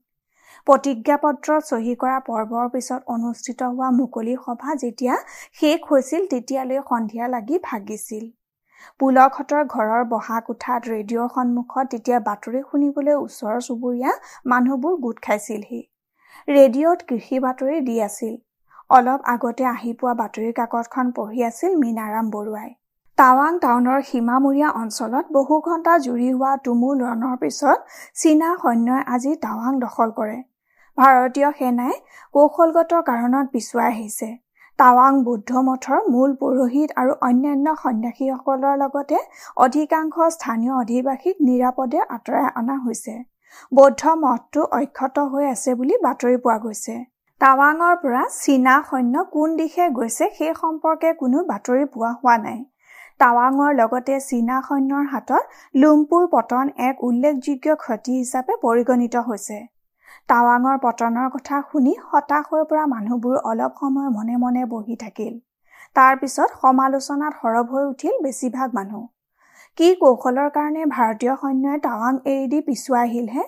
প্ৰতিজ্ঞাপত্ৰত 0.66 1.62
চহী 1.70 1.94
কৰা 2.02 2.18
পৰ্বৰ 2.26 2.66
পিছত 2.74 3.00
অনুষ্ঠিত 3.14 3.60
হোৱা 3.70 3.88
মুকলি 3.98 4.34
সভা 4.44 4.76
যেতিয়া 4.82 5.14
শেষ 5.60 5.78
হৈছিল 5.88 6.22
তেতিয়ালৈ 6.32 6.78
সন্ধিয়া 6.90 7.26
লাগি 7.34 7.56
ভাগিছিল। 7.68 8.24
পুলকহঁতৰ 9.00 9.62
ঘৰৰ 9.66 10.02
বহা 10.08 10.40
কোঠাত 10.46 10.80
ৰেডিঅ'ৰ 10.88 11.28
সন্মুখত 11.34 11.84
তেতিয়া 11.90 12.18
বাতৰি 12.26 12.60
শুনিবলৈ 12.66 13.16
ওচৰ 13.20 13.56
চুবুৰীয়া 13.60 14.12
মানুহবোৰ 14.46 15.00
গোট 15.00 15.22
খাইছিলহি। 15.22 15.80
ৰেডিঅ'ত 16.48 17.08
কৃষি 17.08 17.40
বাতৰি 17.40 17.80
দি 17.82 17.96
আছিল। 18.00 18.34
অলপ 18.90 19.20
আগতে 19.26 19.64
আহি 19.70 19.90
পোৱা 19.94 20.14
বাতৰি 20.14 20.52
কাকতখন 20.52 21.10
পঢ়ি 21.16 21.40
আছিল 21.44 21.72
মীনাৰাম 21.78 22.30
বৰুৱাই। 22.30 22.70
টাৱাং 23.18 23.56
টাউনৰ 23.58 24.00
সীমামূৰীয়া 24.02 24.68
অঞ্চলত 24.74 25.24
বহু 25.32 25.58
ঘণ্টা 25.60 25.96
জুৰি 25.98 26.28
হোৱা 26.30 26.52
তুমুল 26.64 27.02
ৰণৰ 27.06 27.36
পিছত 27.36 27.78
চীনা 28.14 28.50
সৈন্যই 28.62 29.02
আজি 29.14 29.32
টাৱাং 29.42 29.80
দখল 29.80 30.14
কৰে। 30.16 30.38
ভাৰতীয় 30.98 31.50
সেনাই 31.58 31.94
কৌশলগত 32.34 32.92
কাৰণত 33.02 33.46
পিছুৱাই 33.52 33.90
আহিছে। 33.92 34.28
টাৱাং 34.80 35.16
বৌদ্ধ 35.24 35.60
মঠৰ 35.64 36.04
মূল 36.12 36.30
পুৰোহিত 36.40 36.94
আৰু 37.00 37.14
অন্যান্য 37.26 37.72
সন্যাসীসকলৰ 37.80 38.76
লগতে 38.82 39.18
অধিকাংশ 39.64 40.28
স্থানীয় 40.36 40.74
অধিবাসীক 40.74 41.42
নিৰাপদে 41.48 42.00
আঁতৰাই 42.14 42.46
অনা 42.60 42.76
হৈছে। 42.84 43.16
বৌদ্ধ 43.72 44.02
মঠটো 44.22 44.62
অক্ষত 44.78 45.24
হৈ 45.32 45.44
আছে 45.48 45.74
বুলি 45.80 45.98
বাতৰি 46.06 46.38
পোৱা 46.44 46.56
গৈছে। 46.62 46.94
টাৱাঙৰ 47.40 47.98
পৰা 48.04 48.22
চীনা 48.36 48.76
সৈন্য 48.86 49.24
কোন 49.34 49.58
দিশে 49.58 49.88
গৈছে 49.98 50.28
সেই 50.38 50.54
সম্পৰ্কে 50.62 51.10
কোনো 51.20 51.42
বাতৰি 51.50 51.84
পোৱা 51.92 52.12
হোৱা 52.14 52.36
নাই। 52.46 52.58
টাৱাঙৰ 53.20 53.76
লগতে 53.80 54.14
চীনা 54.28 54.62
সৈন্যৰ 54.68 55.04
হাতত 55.12 55.44
লুমপুৰ 55.80 56.24
পতন 56.34 56.72
এক 56.88 57.04
উল্লেখযোগ্য 57.08 57.76
ক্ষতি 57.84 58.16
হিচাপে 58.20 58.58
পৰিগণিত 58.64 59.24
হৈছে। 59.28 59.60
টাৱাঙৰ 60.30 60.76
পতনৰ 60.82 61.30
কথা 61.30 61.56
শুনি 61.68 61.92
হতাশ 62.10 62.44
হৈ 62.50 62.66
পৰা 62.72 62.82
মানুহবোৰ 62.90 63.38
অলপ 63.44 63.80
সময় 63.80 64.10
মনে 64.16 64.36
মনে 64.42 64.66
বহি 64.74 64.96
থাকিল। 64.96 65.32
তাৰ 65.96 66.12
পিছত 66.20 66.50
সমালোচনাত 66.58 67.40
সৰব 67.40 67.72
হৈ 67.72 67.86
উঠিল 67.86 68.20
বেছিভাগ 68.22 68.68
মানুহ। 68.74 69.00
কি 69.78 69.88
কৌশলৰ 70.02 70.52
কাৰণে 70.54 70.86
ভাৰতীয় 70.92 71.34
সৈন্যই 71.40 71.82
টাৱাং 71.88 72.20
এৰি 72.26 72.46
দি 72.52 72.60
পিছুৱাই 72.60 73.08
আহিলহে? 73.08 73.44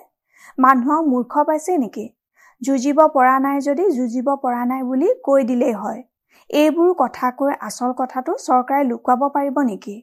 মানুহক 0.57 1.07
মূৰ্খ 1.07 1.45
পাইছে 1.45 1.77
নেকি? 1.77 2.05
যুঁজিব 2.61 3.01
পৰা 3.15 3.39
নাই 3.39 3.63
যদি 3.69 3.87
যুঁজিব 3.93 4.29
পৰা 4.43 4.61
নাই 4.65 4.83
বুলি 4.83 5.15
কৈ 5.23 5.41
দিলেই 5.45 5.73
হয়। 5.73 6.03
এইবোৰ 6.49 6.93
কথা 6.97 7.33
কৈ 7.37 7.57
আচল 7.61 7.97
কথাটো 7.97 8.39
চৰকাৰে 8.41 8.83
লুকুৱাব 8.83 9.27
পাৰিব 9.33 9.65
নেকি? 9.65 9.97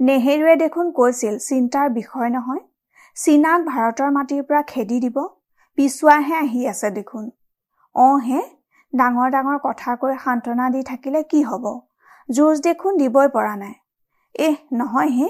নেহেৰুৱে 0.00 0.54
দেখোন 0.56 0.94
কৈছিল 0.94 1.34
চিন্তাৰ 1.48 1.92
বিষয় 1.92 2.30
নহয়। 2.30 2.64
চীনাক 3.16 3.68
ভাৰতৰ 3.68 4.10
মাটিৰ 4.12 4.48
পৰা 4.48 4.66
খেদি 4.68 4.98
দিব। 5.00 5.22
পিছুৱাহে 5.80 6.34
আহি 6.36 6.60
আছে 6.66 6.88
দেখোন। 6.90 7.28
অঁ 7.94 8.16
হে 8.20 8.40
ডাঙৰ 8.92 9.28
ডাঙৰ 9.30 9.58
কথা 9.62 9.94
কৈ 9.96 10.16
সান্তনা 10.24 10.66
দি 10.70 10.82
থাকিলে 10.82 11.22
কি 11.22 11.40
হ'ব? 11.42 11.64
যুঁজ 12.28 12.60
দেখোন 12.62 12.98
দিবই 12.98 13.28
পৰা 13.28 13.54
নাই। 13.56 13.74
এহ 14.34 14.56
নহয় 14.72 15.10
হে 15.10 15.28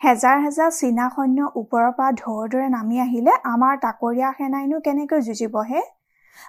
হেজাৰ 0.00 0.36
হেজাৰ 0.40 0.70
চীনা 0.70 1.06
সৈন্য 1.08 1.48
ওপৰৰ 1.54 1.88
পৰা 1.92 2.10
ঢৌৰ 2.12 2.44
দৰে 2.48 2.68
নামি 2.68 3.00
আহিলে 3.00 3.32
আমাৰ 3.44 3.74
তাকৰীয়া 3.82 4.32
সেনাইনো 4.32 4.80
কেনেকৈ 4.80 5.20
যুঁজিব 5.20 5.58
হে? 5.64 5.82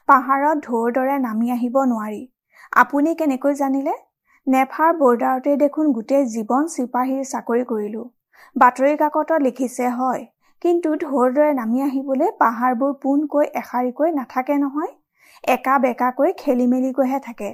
পাহাৰত 0.07 0.57
ঢৌৰ 0.63 0.91
দৰে 0.91 1.17
নামি 1.19 1.51
আহিব 1.51 1.75
নোৱাৰি। 1.85 2.21
আপুনি 2.71 3.15
কেনেকৈ 3.15 3.53
জানিলে? 3.55 3.95
নেফাৰ 4.47 4.91
বৰ্ডাৰতে 4.97 5.55
দেখোন 5.57 5.91
গোটেই 5.91 6.23
জীৱন 6.25 6.63
চিপাহীৰ 6.67 7.23
চাকৰি 7.25 7.63
কৰিলোঁ। 7.65 8.05
বাতৰি 8.55 8.93
কাকতত 8.97 9.39
লিখিছে 9.41 9.89
হয় 9.89 10.23
কিন্তু 10.61 10.89
ঢৌৰ 11.01 11.27
দৰে 11.35 11.51
নামি 11.57 11.81
আহিবলৈ 11.83 12.31
পাহাৰবোৰ 12.39 12.93
পোনকৈ 13.03 13.45
এশাৰীকৈ 13.59 14.09
নাথাকে 14.15 14.55
নহয় 14.57 14.91
একা 15.47 15.75
বেকাকৈ 15.83 16.31
খেলি 16.37 16.65
মেলিকৈহে 16.67 17.19
থাকে। 17.27 17.51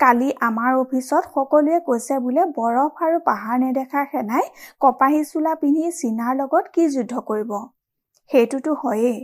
কালি 0.00 0.28
আমাৰ 0.40 0.72
অফিচত 0.80 1.22
সকলোৱে 1.28 1.78
কৈছে 1.86 2.18
বোলে 2.24 2.44
বৰফ 2.58 3.02
আৰু 3.06 3.18
পাহাৰ 3.28 3.56
নেদেখা 3.62 4.02
সেনাই 4.12 4.44
কপাহী 4.80 5.22
চোলা 5.30 5.54
পিন্ধি 5.62 5.90
চীনাৰ 6.00 6.36
লগত 6.40 6.74
কি 6.74 6.84
যুদ্ধ 6.94 7.24
কৰিব? 7.30 7.50
সেইটোতো 8.30 8.76
হয়েই। 8.82 9.18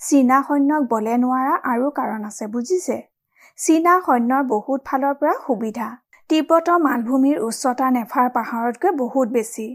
চীনা 0.00 0.38
সৈন্যক 0.48 0.88
বলে 0.90 1.14
নোৱাৰা 1.18 1.54
আৰু 1.72 1.92
কাৰণ 1.98 2.26
আছে 2.30 2.50
বুজিছে? 2.54 2.98
চীনা 3.58 3.94
সৈন্যৰ 4.06 4.42
বহুত 4.48 4.80
ফালৰ 4.88 5.14
পৰা 5.20 5.34
সুবিধা। 5.46 5.88
তিব্বত 6.30 6.68
মালভূমিৰ 6.84 7.38
উচ্চতা 7.48 7.86
নেফাৰ 7.96 8.28
পাহাৰতকৈ 8.36 8.90
বহুত 8.98 9.28
বেছি। 9.38 9.66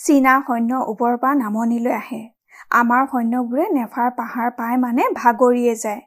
চীনা 0.00 0.34
সৈন্য 0.46 0.80
ওপৰৰ 0.92 1.14
পৰা 1.20 1.34
নামনিলৈ 1.42 1.94
আহে। 1.98 2.22
আমাৰ 2.70 3.06
সৈন্যবোৰে 3.06 3.64
নেফাৰ 3.70 4.10
পাহাৰ 4.10 4.50
পাই 4.50 4.76
মানে 4.76 5.02
ভাগৰিয়ে 5.14 5.74
যায়। 5.74 6.02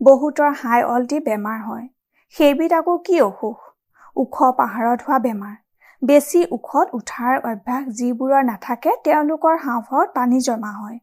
বহুতৰ 0.00 0.50
হাই 0.60 0.82
অলটি 0.88 1.18
বেমাৰ 1.20 1.58
হয়। 1.60 1.86
সেইবিধ 2.36 2.72
আকৌ 2.72 2.98
কি 2.98 3.20
অসুখ? 3.20 3.56
ওখ 4.16 4.36
পাহাৰত 4.56 4.98
হোৱা 5.06 5.18
বেমাৰ। 5.18 5.54
বেছি 6.02 6.40
ওখত 6.50 6.86
উঠাৰ 6.92 7.34
অভ্যাস 7.44 7.84
যিবোৰৰ 7.98 8.44
নাথাকে 8.44 8.94
তেওঁলোকৰ 9.04 9.56
হাওঁফাওত 9.58 10.08
পানী 10.14 10.40
জমা 10.40 10.72
হয়। 10.72 10.98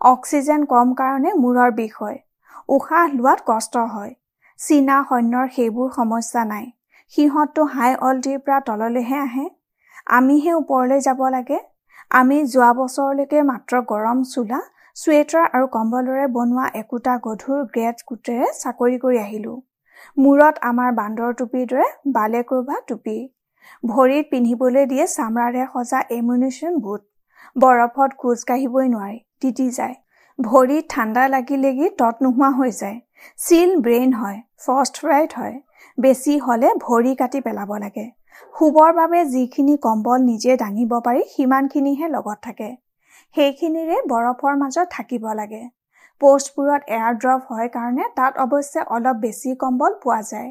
অক্সিজেন 0.00 0.64
কম 0.64 0.94
কাৰণে 0.94 1.34
মূৰৰ 1.34 1.70
বিষ 1.72 1.92
হয়। 2.00 2.18
উশাহ 2.68 3.06
লোৱাত 3.12 3.40
কষ্ট 3.46 3.84
হয়। 3.90 4.12
চীনা 4.58 4.96
সৈন্যৰ 5.10 5.46
সেইবোৰ 5.48 5.88
সমস্যা 5.94 6.44
নাই। 6.44 6.66
সিহঁতটো 7.12 7.66
হাই 7.74 7.94
অলটিৰ 8.00 8.38
পৰা 8.38 8.58
তললৈহে 8.60 9.18
আহে। 9.18 9.46
আমিহে 10.12 10.52
ওপৰলৈ 10.54 11.00
যাব 11.00 11.20
লাগে। 11.30 11.58
আমি 12.10 12.36
যোৱা 12.52 12.68
বছৰলৈকে 12.76 13.40
মাত্ৰ 13.46 13.80
গৰম 13.88 14.20
চোলা 14.28 14.58
চুৱেটাৰ 14.96 15.48
আৰু 15.56 15.66
কম্বলৰে 15.72 16.28
বনোৱা 16.36 16.68
একোটা 16.80 17.16
গধুৰ 17.26 17.58
গ্ৰেট 17.74 18.00
কোটেৰে 18.06 18.48
চাকৰি 18.60 18.96
কৰি 19.02 19.18
আহিলোঁ। 19.22 19.56
মূৰত 20.16 20.62
আমাৰ 20.62 20.94
বান্দৰ 20.94 21.36
টুপিৰ 21.40 21.66
দৰে 21.72 21.88
বালেক্ৰভা 22.14 22.78
টুপি। 22.88 23.16
ভৰিত 23.84 24.24
পিন্ধিবলৈ 24.30 24.86
দিয়ে 24.86 25.04
চামৰাৰে 25.06 25.66
সজা 25.74 26.00
এমিউনিশ্যন 26.18 26.80
বুট। 26.80 27.04
বৰফত 27.56 28.20
খোজ 28.22 28.44
কাঢ়িবই 28.44 28.88
নোৱাৰি 28.94 29.18
তিতি 29.40 29.66
যায়। 29.70 29.96
ভৰিত 30.38 30.84
ঠাণ্ডা 30.90 31.24
লাগি 31.28 31.62
লাগি 31.62 31.94
তত 31.98 32.26
নোহোৱা 32.26 32.50
হৈ 32.58 32.70
যায়। 32.80 32.98
চিল 33.38 33.70
ব্ৰেইন 33.80 34.20
হয় 34.20 34.38
ফষ্ট 34.64 34.94
ফ্ৰাইড 35.02 35.30
হয়। 35.38 35.56
বেছি 35.98 36.38
হ'লে 36.46 36.72
ভৰি 36.84 37.12
কাটি 37.20 37.40
পেলাব 37.40 37.70
লাগে। 37.84 38.06
শুবৰ 38.54 38.92
বাবে 38.92 39.20
যিখিনি 39.24 39.74
কম্বল 39.82 40.20
নিজে 40.24 40.56
দাঙিব 40.56 40.92
পাৰি 41.06 41.22
সিমানখিনিহে 41.30 42.08
লগত 42.08 42.38
থাকে। 42.42 42.68
সেইখিনিৰে 43.34 43.96
বৰফৰ 44.10 44.54
মাজত 44.56 44.86
থাকিব 44.90 45.24
লাগে। 45.40 45.60
পোষ্টবোৰত 46.20 46.82
এয়াৰ 46.88 47.14
ড্ৰপ 47.22 47.40
হয় 47.50 47.68
কাৰণে 47.68 48.04
তাত 48.14 48.32
অৱশ্যে 48.44 48.80
অলপ 48.90 49.16
বেছি 49.24 49.54
কম্বল 49.56 49.92
পোৱা 50.02 50.20
যায়। 50.30 50.50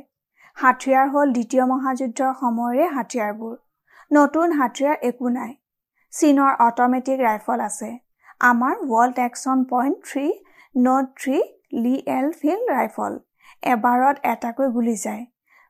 হাথিয়াৰ 0.58 1.08
হ'ল 1.10 1.28
দ্বিতীয় 1.32 1.64
মহাযুদ্ধৰ 1.66 2.32
সময়ৰে 2.42 2.86
হাথিয়াৰবোৰ 2.96 3.56
নতুন 4.12 4.54
হাথিয়াৰ 4.60 4.96
একো 5.02 5.28
নাই। 5.30 5.52
চীনৰ 6.14 6.52
অট'মেটিক 6.68 7.18
ৰাইফল 7.22 7.60
আছে। 7.62 7.90
আমাৰ 8.42 8.76
world 8.84 9.18
action 9.20 9.66
point 9.70 9.98
three 10.10 10.26
not 10.76 11.06
three 11.22 11.38
Lee 11.84 11.96
Enfield 12.40 12.66
rifle. 12.72 13.20
এবাৰত 13.64 14.16
এটাকৈ 14.34 14.68
গুলি 14.72 14.96
যায়। 15.04 15.24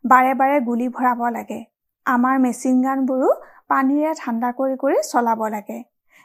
বাৰে 0.06 0.34
বাৰে 0.34 0.58
গুলি 0.62 0.88
ভৰাব 0.90 1.26
লাগে। 1.32 1.60
আমাৰ 2.08 2.36
মেচিন 2.40 2.82
গানবোৰো 2.84 3.30
পানীৰে 3.70 4.12
ঠাণ্ডা 4.20 4.50
কৰি 4.58 4.76
কৰি 4.78 5.00
চলাব 5.08 5.42
লাগে। 5.50 5.80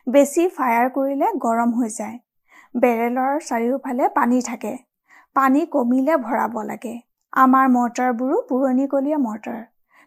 বেছি 0.06 0.42
ফায়াৰ 0.56 0.90
কৰিলে 0.90 1.28
গৰম 1.38 1.70
হৈ 1.78 1.90
যায়। 1.94 2.18
বেৰেলৰ 2.74 3.40
চাৰিওফালে 3.48 4.08
পানী 4.14 4.40
থাকে। 4.42 4.74
পানী 5.36 5.64
কমিলে 5.66 6.18
ভৰাব 6.24 6.58
লাগে। 6.64 6.94
আমাৰ 7.32 7.68
মৰ্টাৰবোৰো 7.76 8.40
পুৰণিকলীয়া 8.48 9.18
মৰ্টাৰ 9.18 9.60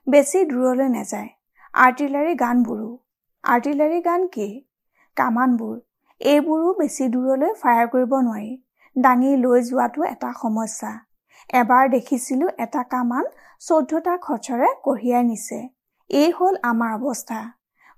বেছি 0.08 0.44
দূৰলৈ 0.46 0.90
নাযায়। 0.90 1.30
আৰ্টিলাৰী 1.74 2.34
গানবোৰো। 2.36 2.90
আৰ্টিলাৰী 3.44 4.00
গান 4.02 4.28
কি? 4.28 4.48
কামানবোৰ। 5.18 5.76
এইবোৰো 6.22 6.74
বেছি 6.78 7.08
দূৰলৈ 7.10 7.52
ফায়াৰ 7.62 7.88
কৰিব 7.88 8.14
নোৱাৰি। 8.22 8.52
দাঙি 8.96 9.32
লৈ 9.38 9.66
যোৱাটো 9.70 10.08
এটা 10.10 10.30
সমস্যা। 10.42 10.92
এবাৰ 11.50 11.90
দেখিছিলোঁ 11.90 12.50
এটা 12.58 12.84
কামান 12.84 13.26
চৈধ্যটা 13.62 14.14
খচৰে 14.18 14.70
কঢ়িয়াই 14.84 15.24
নিছে। 15.24 15.60
এই 16.10 16.30
হ'ল 16.32 16.56
আমাৰ 16.64 16.92
অৱস্থা। 16.98 17.40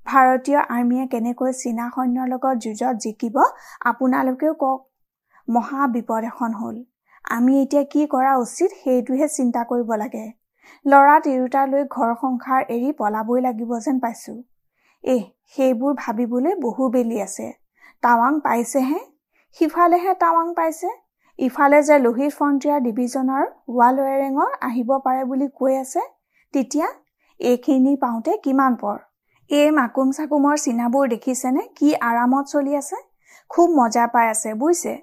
ভাৰতীয় 0.05 0.59
আৰ্মীয়ে 0.69 1.05
কেনেকৈ 1.07 1.51
চীনা 1.53 1.85
সৈন্যৰ 1.95 2.27
লগত 2.27 2.55
যুঁজত 2.57 2.95
জিকিব 3.05 3.37
আপোনালোকেও 3.91 4.53
কওক। 4.53 4.79
মহা 5.47 5.87
বিপদ 5.87 6.21
এখন 6.23 6.51
হ'ল। 6.53 6.77
আমি 7.25 7.53
এতিয়া 7.61 7.83
কি 7.83 8.05
কৰা 8.07 8.33
উচিত 8.37 8.69
সেইটোহে 8.83 9.27
চিন্তা 9.27 9.63
কৰিব 9.63 9.89
লাগে। 9.93 10.25
ল'ৰা 10.85 11.15
তিৰোতালৈ 11.19 11.83
ঘৰ 11.89 12.13
সংসাৰ 12.21 12.61
এৰি 12.69 12.91
পলাবই 12.97 13.41
লাগিব 13.41 13.73
যেন 13.79 13.99
পাইছোঁ। 13.99 14.37
এহ 15.03 15.23
সেইবোৰ 15.55 15.93
ভাবিবলৈ 15.97 16.55
বহু 16.61 16.89
বেলি 16.89 17.17
আছে। 17.21 17.47
টাৱাং 18.03 18.39
পাইছেহে। 18.39 18.99
সিফালেহে 19.59 20.13
টাৱাং 20.19 20.53
পাইছে। 20.53 20.89
ইফালে 21.39 21.79
যে 21.81 21.95
লোহিত 22.03 22.31
ফ্ৰণ্টিয়াৰ 22.33 22.79
ডিভিজনৰ 22.81 23.43
ৱাল 23.73 23.95
ৱেৰেঙৰ 23.99 24.53
আহিব 24.61 24.93
পাৰে 25.01 25.25
বুলি 25.25 25.47
কৈ 25.55 25.73
আছে 25.79 26.01
তেতিয়া 26.53 26.87
এইখিনি 27.39 27.91
পাওঁতে 27.95 28.37
কিমান 28.43 28.77
পৰ? 28.81 28.95
এই 29.49 29.67
মাকুম 29.71 30.07
চাকুমৰ 30.11 30.55
চিনাবোৰ 30.63 31.11
দেখিছেনে? 31.11 31.61
কি 31.75 31.89
আৰামত 32.03 32.53
চলি 32.53 32.73
আছে? 32.77 32.97
খুব 33.51 33.75
মজা 33.75 34.05
পাই 34.13 34.27
আছে 34.29 34.53
বুজিছে 34.53 34.93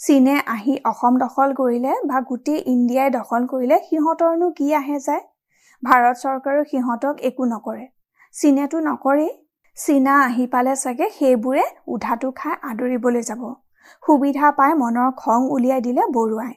চীনে 0.00 0.36
আহি 0.46 0.74
অসম 0.84 1.18
দখল 1.18 1.52
কৰিলে 1.54 1.92
বা 2.04 2.22
গোটেই 2.28 2.58
ইণ্ডিয়াই 2.72 3.08
দখল 3.18 3.42
কৰিলে 3.52 3.76
সিহঁতৰনো 3.88 4.48
কি 4.58 4.66
আহে 4.74 4.98
যায়? 5.06 5.22
ভাৰত 5.82 6.16
চৰকাৰেও 6.22 6.64
সিহঁতক 6.70 7.14
একো 7.28 7.44
নকৰে। 7.52 7.84
চীনেতো 8.34 8.80
নকৰেই। 8.88 9.30
চীনা 9.76 10.14
আহি 10.24 10.44
পালে 10.46 10.72
চাগে 10.76 11.06
সেইবোৰে 11.18 11.64
উধাটো 11.94 12.28
খাই 12.38 12.56
আদৰিবলৈ 12.70 13.22
যাব। 13.28 13.42
সুবিধা 14.02 14.46
পাই 14.58 14.72
মনৰ 14.82 15.08
খং 15.16 15.40
উলিয়াই 15.54 15.80
দিলে 15.86 16.02
বৰুৱাই। 16.16 16.54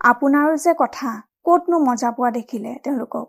আপোনাৰো 0.00 0.52
যে 0.64 0.72
কথা 0.78 1.10
ক'তনো 1.44 1.76
মজা 1.78 2.10
পোৱা 2.10 2.30
দেখিলে 2.30 2.72
তেওঁলোকক? 2.84 3.26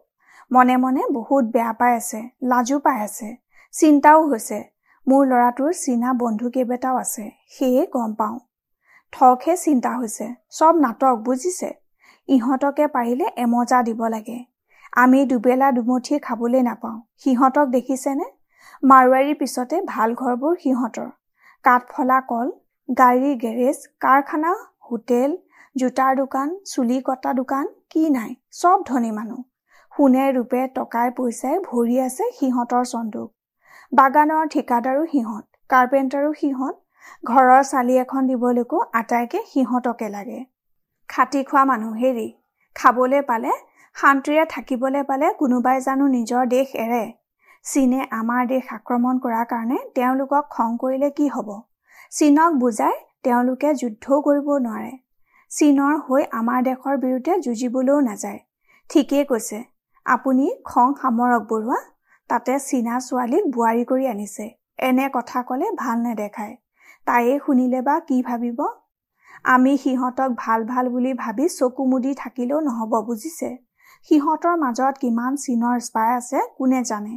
মনে 0.52 0.76
মনে 0.78 1.02
বহুত 1.12 1.44
বেয়া 1.46 1.72
পাই 1.80 1.94
আছে 1.96 2.20
লাজো 2.44 2.78
পাই 2.80 2.98
আছে 3.02 3.30
চিন্তাও 3.74 4.20
হৈছে। 4.30 4.60
মোৰ 5.08 5.22
ল'ৰাটোৰ 5.28 5.72
চীনা 5.74 6.10
বন্ধু 6.14 6.46
কেইবাটাও 6.50 6.96
আছে 6.98 7.26
সেয়ে 7.50 7.84
গম 7.94 8.12
পাওঁ। 8.14 8.38
ঠকহে 9.14 9.54
চিন্তা 9.58 9.92
হৈছে 9.98 10.26
চব 10.50 10.74
নাটক 10.76 11.16
বুজিছে। 11.26 11.70
ইহঁতকে 12.30 12.86
পাৰিলে 12.88 13.26
এমজা 13.38 13.80
দিব 13.84 14.02
লাগে। 14.08 14.40
আমি 14.94 15.20
দুবেলা 15.26 15.68
দুমুঠি 15.72 16.16
খাবলৈ 16.20 16.62
নাপাওঁ। 16.62 16.98
সিহঁতক 17.24 17.68
দেখিছেনে? 17.68 18.28
মাৰোৱাৰীৰ 18.84 19.36
পিছতে 19.36 19.76
ভাল 19.86 20.10
ঘৰবোৰ 20.14 20.54
সিহঁতৰ। 20.64 21.10
কাঠফলা 21.66 22.20
কল 22.22 22.48
গাড়ী 22.90 23.32
গেৰেজ 23.42 23.80
কাৰখানা 24.04 24.52
হোটেল 24.90 25.32
জোতাৰ 25.76 26.14
দোকান 26.20 26.54
চুলি 26.70 27.00
কটা 27.10 27.34
দোকান 27.40 27.68
কি 27.92 28.04
নাই 28.10 28.32
চব 28.60 28.86
ধনী 28.88 29.12
মানুহ। 29.18 29.42
সোণে 29.94 30.28
ৰূপে 30.38 30.62
টকাই 30.78 31.12
পইচাই 31.18 31.60
ভৰি 31.66 32.00
আছে 32.06 32.30
সিহঁতৰ 32.38 32.88
চন্দুক। 32.94 33.28
বাগানৰ 33.92 34.50
ঠিকাদাৰো 34.56 35.04
সিহঁত 35.12 35.46
কাৰ্পেণ্টাৰো 35.70 36.32
সিহঁত 36.40 36.76
ঘৰৰ 37.24 37.62
চালি 37.72 38.00
এখন 38.06 38.32
দিবলৈকো 38.32 38.82
আটাইকে 39.02 39.44
সিহঁতকে 39.52 40.12
লাগে। 40.16 40.40
খাটি 41.10 41.46
খোৱা 41.48 41.64
মানুহ 41.72 41.94
হেৰি 42.02 42.28
খাবলৈ 42.76 43.22
পালে 43.30 43.56
শান্তিৰে 43.96 44.50
থাকিবলৈ 44.54 45.10
পালে 45.10 45.36
কোনোবাই 45.40 45.78
জানো 45.86 46.12
নিজৰ 46.18 46.52
দেশ 46.58 46.76
এৰে। 46.84 47.06
চীনে 47.66 48.02
আমাৰ 48.16 48.52
দেশ 48.52 48.76
আক্ৰমণ 48.76 49.24
কৰাৰ 49.24 49.46
কাৰণে 49.54 49.78
তেওঁলোকক 49.96 50.54
খং 50.56 50.70
কৰিলে 50.82 51.16
কি 51.18 51.34
হ'ব? 51.36 51.50
চীনক 52.12 52.52
বুজাই 52.54 52.96
তেওঁলোকে 53.24 53.70
যুদ্ধও 53.74 54.18
কৰিব 54.22 54.48
নোৱাৰে। 54.60 54.92
চীনৰ 55.52 55.98
হৈ 56.06 56.24
আমাৰ 56.32 56.64
দেশৰ 56.64 56.96
বিৰুদ্ধে 56.98 57.34
যুঁজিবলৈও 57.40 58.00
নাযায়। 58.00 58.40
ঠিকেই 58.90 59.26
কৈছে। 59.26 59.64
আপুনি 60.06 60.46
খং 60.64 60.94
সামৰক 61.02 61.44
বৰুৱা 61.50 61.80
তাতে 62.30 62.54
চীনা 62.60 62.96
ছোৱালীক 63.00 63.44
বোৱাৰী 63.56 63.84
কৰি 63.86 64.08
আনিছে। 64.08 64.46
এনে 64.80 65.06
কথা 65.14 65.42
ক'লে 65.42 65.68
ভাল 65.76 65.98
নেদেখায়। 66.00 66.56
তাইয়ে 67.06 67.40
শুনিলে 67.46 67.82
বা 67.82 68.00
কি 68.00 68.22
ভাবিব? 68.22 68.60
আমি 69.44 69.78
সিহঁতক 69.78 70.30
ভাল 70.38 70.64
ভাল 70.64 70.86
বুলি 70.90 71.14
ভাবি 71.14 71.46
চকু 71.50 71.86
মুদি 71.86 72.12
থাকিলেও 72.14 72.60
নহ'ব 72.60 72.94
বুজিছে। 73.06 73.50
সিহঁতৰ 74.12 74.56
মাজত 74.58 74.94
কিমান 74.98 75.32
চীনৰ 75.36 75.80
স্পাই 75.80 76.10
আছে 76.18 76.40
কোনে 76.58 76.84
জানে? 76.84 77.14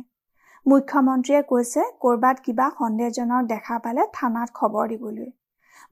মুখ্যমন্ত্ৰীয়ে 0.67 1.43
কৈছে 1.43 1.83
ক'ৰবাত 2.01 2.37
কিবা 2.45 2.67
সন্দেহজনক 2.79 3.47
দেখা 3.47 3.77
পালে 3.85 4.03
থানাত 4.13 4.49
খবৰ 4.55 4.89
দিবলৈ। 4.89 5.29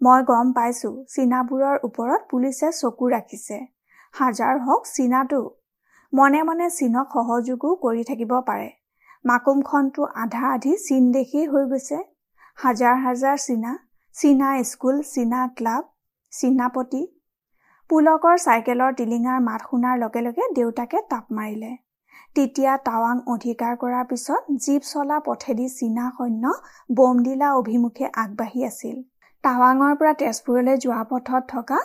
মই 0.01 0.21
গম 0.23 0.53
পাইছোঁ 0.53 0.93
চীনাবোৰৰ 1.15 1.77
ওপৰত 1.89 2.21
পুলিচে 2.31 2.69
চকু 2.73 3.09
ৰাখিছে। 3.11 3.59
হাজাৰ 4.15 4.61
হওক 4.67 4.91
চীনাটো। 4.91 5.41
মনে 6.13 6.43
মনে 6.43 6.69
চীনক 6.71 7.17
সহযোগো 7.17 7.73
কৰি 7.83 8.05
থাকিব 8.05 8.37
পাৰে। 8.49 8.69
মাকুমখনটো 9.25 10.03
আধা 10.23 10.45
আধি 10.53 10.77
চীন 10.85 11.11
দেশেই 11.13 11.51
হৈ 11.53 11.65
গৈছে। 11.73 11.99
হাজাৰ 12.59 12.97
হাজাৰ 13.07 13.37
চীনা 13.47 13.75
চীনা 14.15 14.49
স্কুল 14.65 15.03
চীনা 15.11 15.41
ক্লাব 15.57 15.85
চীনাপতি 16.33 17.03
পুলকৰ 17.91 18.37
চাইকেলৰ 18.47 18.97
টিলিঙাৰ 18.97 19.39
মাত 19.43 19.61
শুনাৰ 19.69 20.01
লগে 20.01 20.21
লগে 20.23 20.49
দেউতাকে 20.55 20.99
তাপ 21.11 21.25
মাৰিলে। 21.33 21.71
তেতিয়া 22.39 22.73
টাৱাং 22.87 23.21
অধিকাৰ 23.33 23.73
কৰাৰ 23.79 24.05
পিছত 24.11 24.57
জীপ 24.65 24.83
চলা 24.89 25.17
পথেদি 25.29 25.65
চীনা 25.77 26.05
সৈন্য 26.19 26.51
বোমডিলা 26.99 27.49
অভিমুখে 27.61 28.11
আগবাঢ়ি 28.23 28.61
আছিল। 28.67 28.97
টাৱাঙৰ 29.45 29.97
পৰা 30.03 30.13
তেজপুৰলৈ 30.21 30.77
যোৱা 30.85 31.01
পথত 31.13 31.43
থকা 31.53 31.79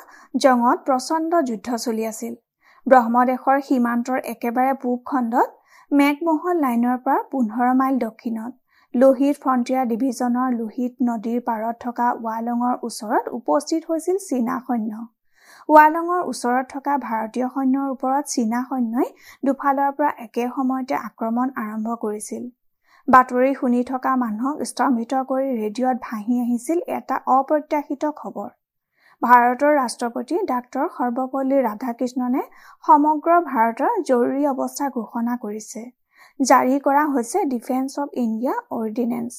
জঙত 0.44 0.78
প্ৰচণ্ড 0.90 1.32
যুদ্ধ 1.48 1.80
চলি 1.86 2.06
আছিল। 2.10 2.36
ব্ৰহ্মদেশৰ 2.88 3.64
সীমান্তৰ 3.70 4.20
একেবাৰে 4.34 4.74
পূব 4.84 5.00
খণ্ডত 5.12 5.50
মেঘমহল 5.92 6.62
লাইনৰ 6.66 7.02
পৰা 7.06 7.20
পোন্ধৰ 7.32 7.74
মাইল 7.82 8.00
দক্ষিণত 8.06 8.52
লোহিত 8.94 9.36
ফ্ৰণ্টিয়াৰ 9.44 9.86
ডিভিজনৰ 9.92 10.50
লোহিত 10.60 10.94
নদীৰ 11.10 11.40
পাৰত 11.50 11.76
থকা 11.86 12.08
ৱালঙৰ 12.26 12.76
ওচৰত 12.88 13.36
উপস্থিত 13.40 13.82
হৈছিল 13.90 14.18
চীনা 14.30 14.56
সৈন্য। 14.68 15.04
ৱালঙৰ 15.70 16.22
ওচৰত 16.30 16.66
থকা 16.72 16.94
ভাৰতীয় 17.02 17.48
সৈন্যৰ 17.52 17.92
ওপৰত 17.92 18.32
চীনা 18.32 18.60
সৈন্যই 18.70 19.10
দুফালৰ 19.44 19.92
পৰা 20.00 20.10
একে 20.26 20.48
সময়তে 20.56 20.96
আক্ৰমণ 21.00 21.54
আৰম্ভ 21.62 21.96
কৰিছিল। 22.02 22.44
বাতৰি 23.08 23.54
শুনি 23.60 23.84
থকা 23.84 24.12
মানুহক 24.18 24.66
স্তম্ভিত 24.72 25.22
কৰি 25.30 25.48
ৰেডিঅ'ত 25.62 25.98
ভাহি 26.08 26.42
আহিছিল 26.42 26.84
এটা 26.98 27.22
অপ্ৰত্যাশিত 27.36 28.12
খবৰ। 28.20 28.52
ভাৰতৰ 29.22 29.74
ৰাষ্ট্ৰপতি 29.78 30.44
ডাক্তৰ 30.48 30.86
সৰ্বপল্লী 30.96 31.58
ৰাধাকৃষ্ণনে 31.68 32.44
সমগ্ৰ 32.86 33.40
ভাৰতৰ 33.50 33.94
জৰুৰী 34.10 34.44
অৱস্থা 34.54 34.90
ঘোষণা 34.98 35.40
কৰিছে। 35.44 35.84
জাৰি 36.40 36.80
কৰা 36.86 37.04
হৈছে 37.10 37.46
ডিফেন্স 37.50 38.00
অৱ 38.00 38.10
ইণ্ডিয়া 38.24 38.56
অৰ্ডিনেন্স 38.78 39.34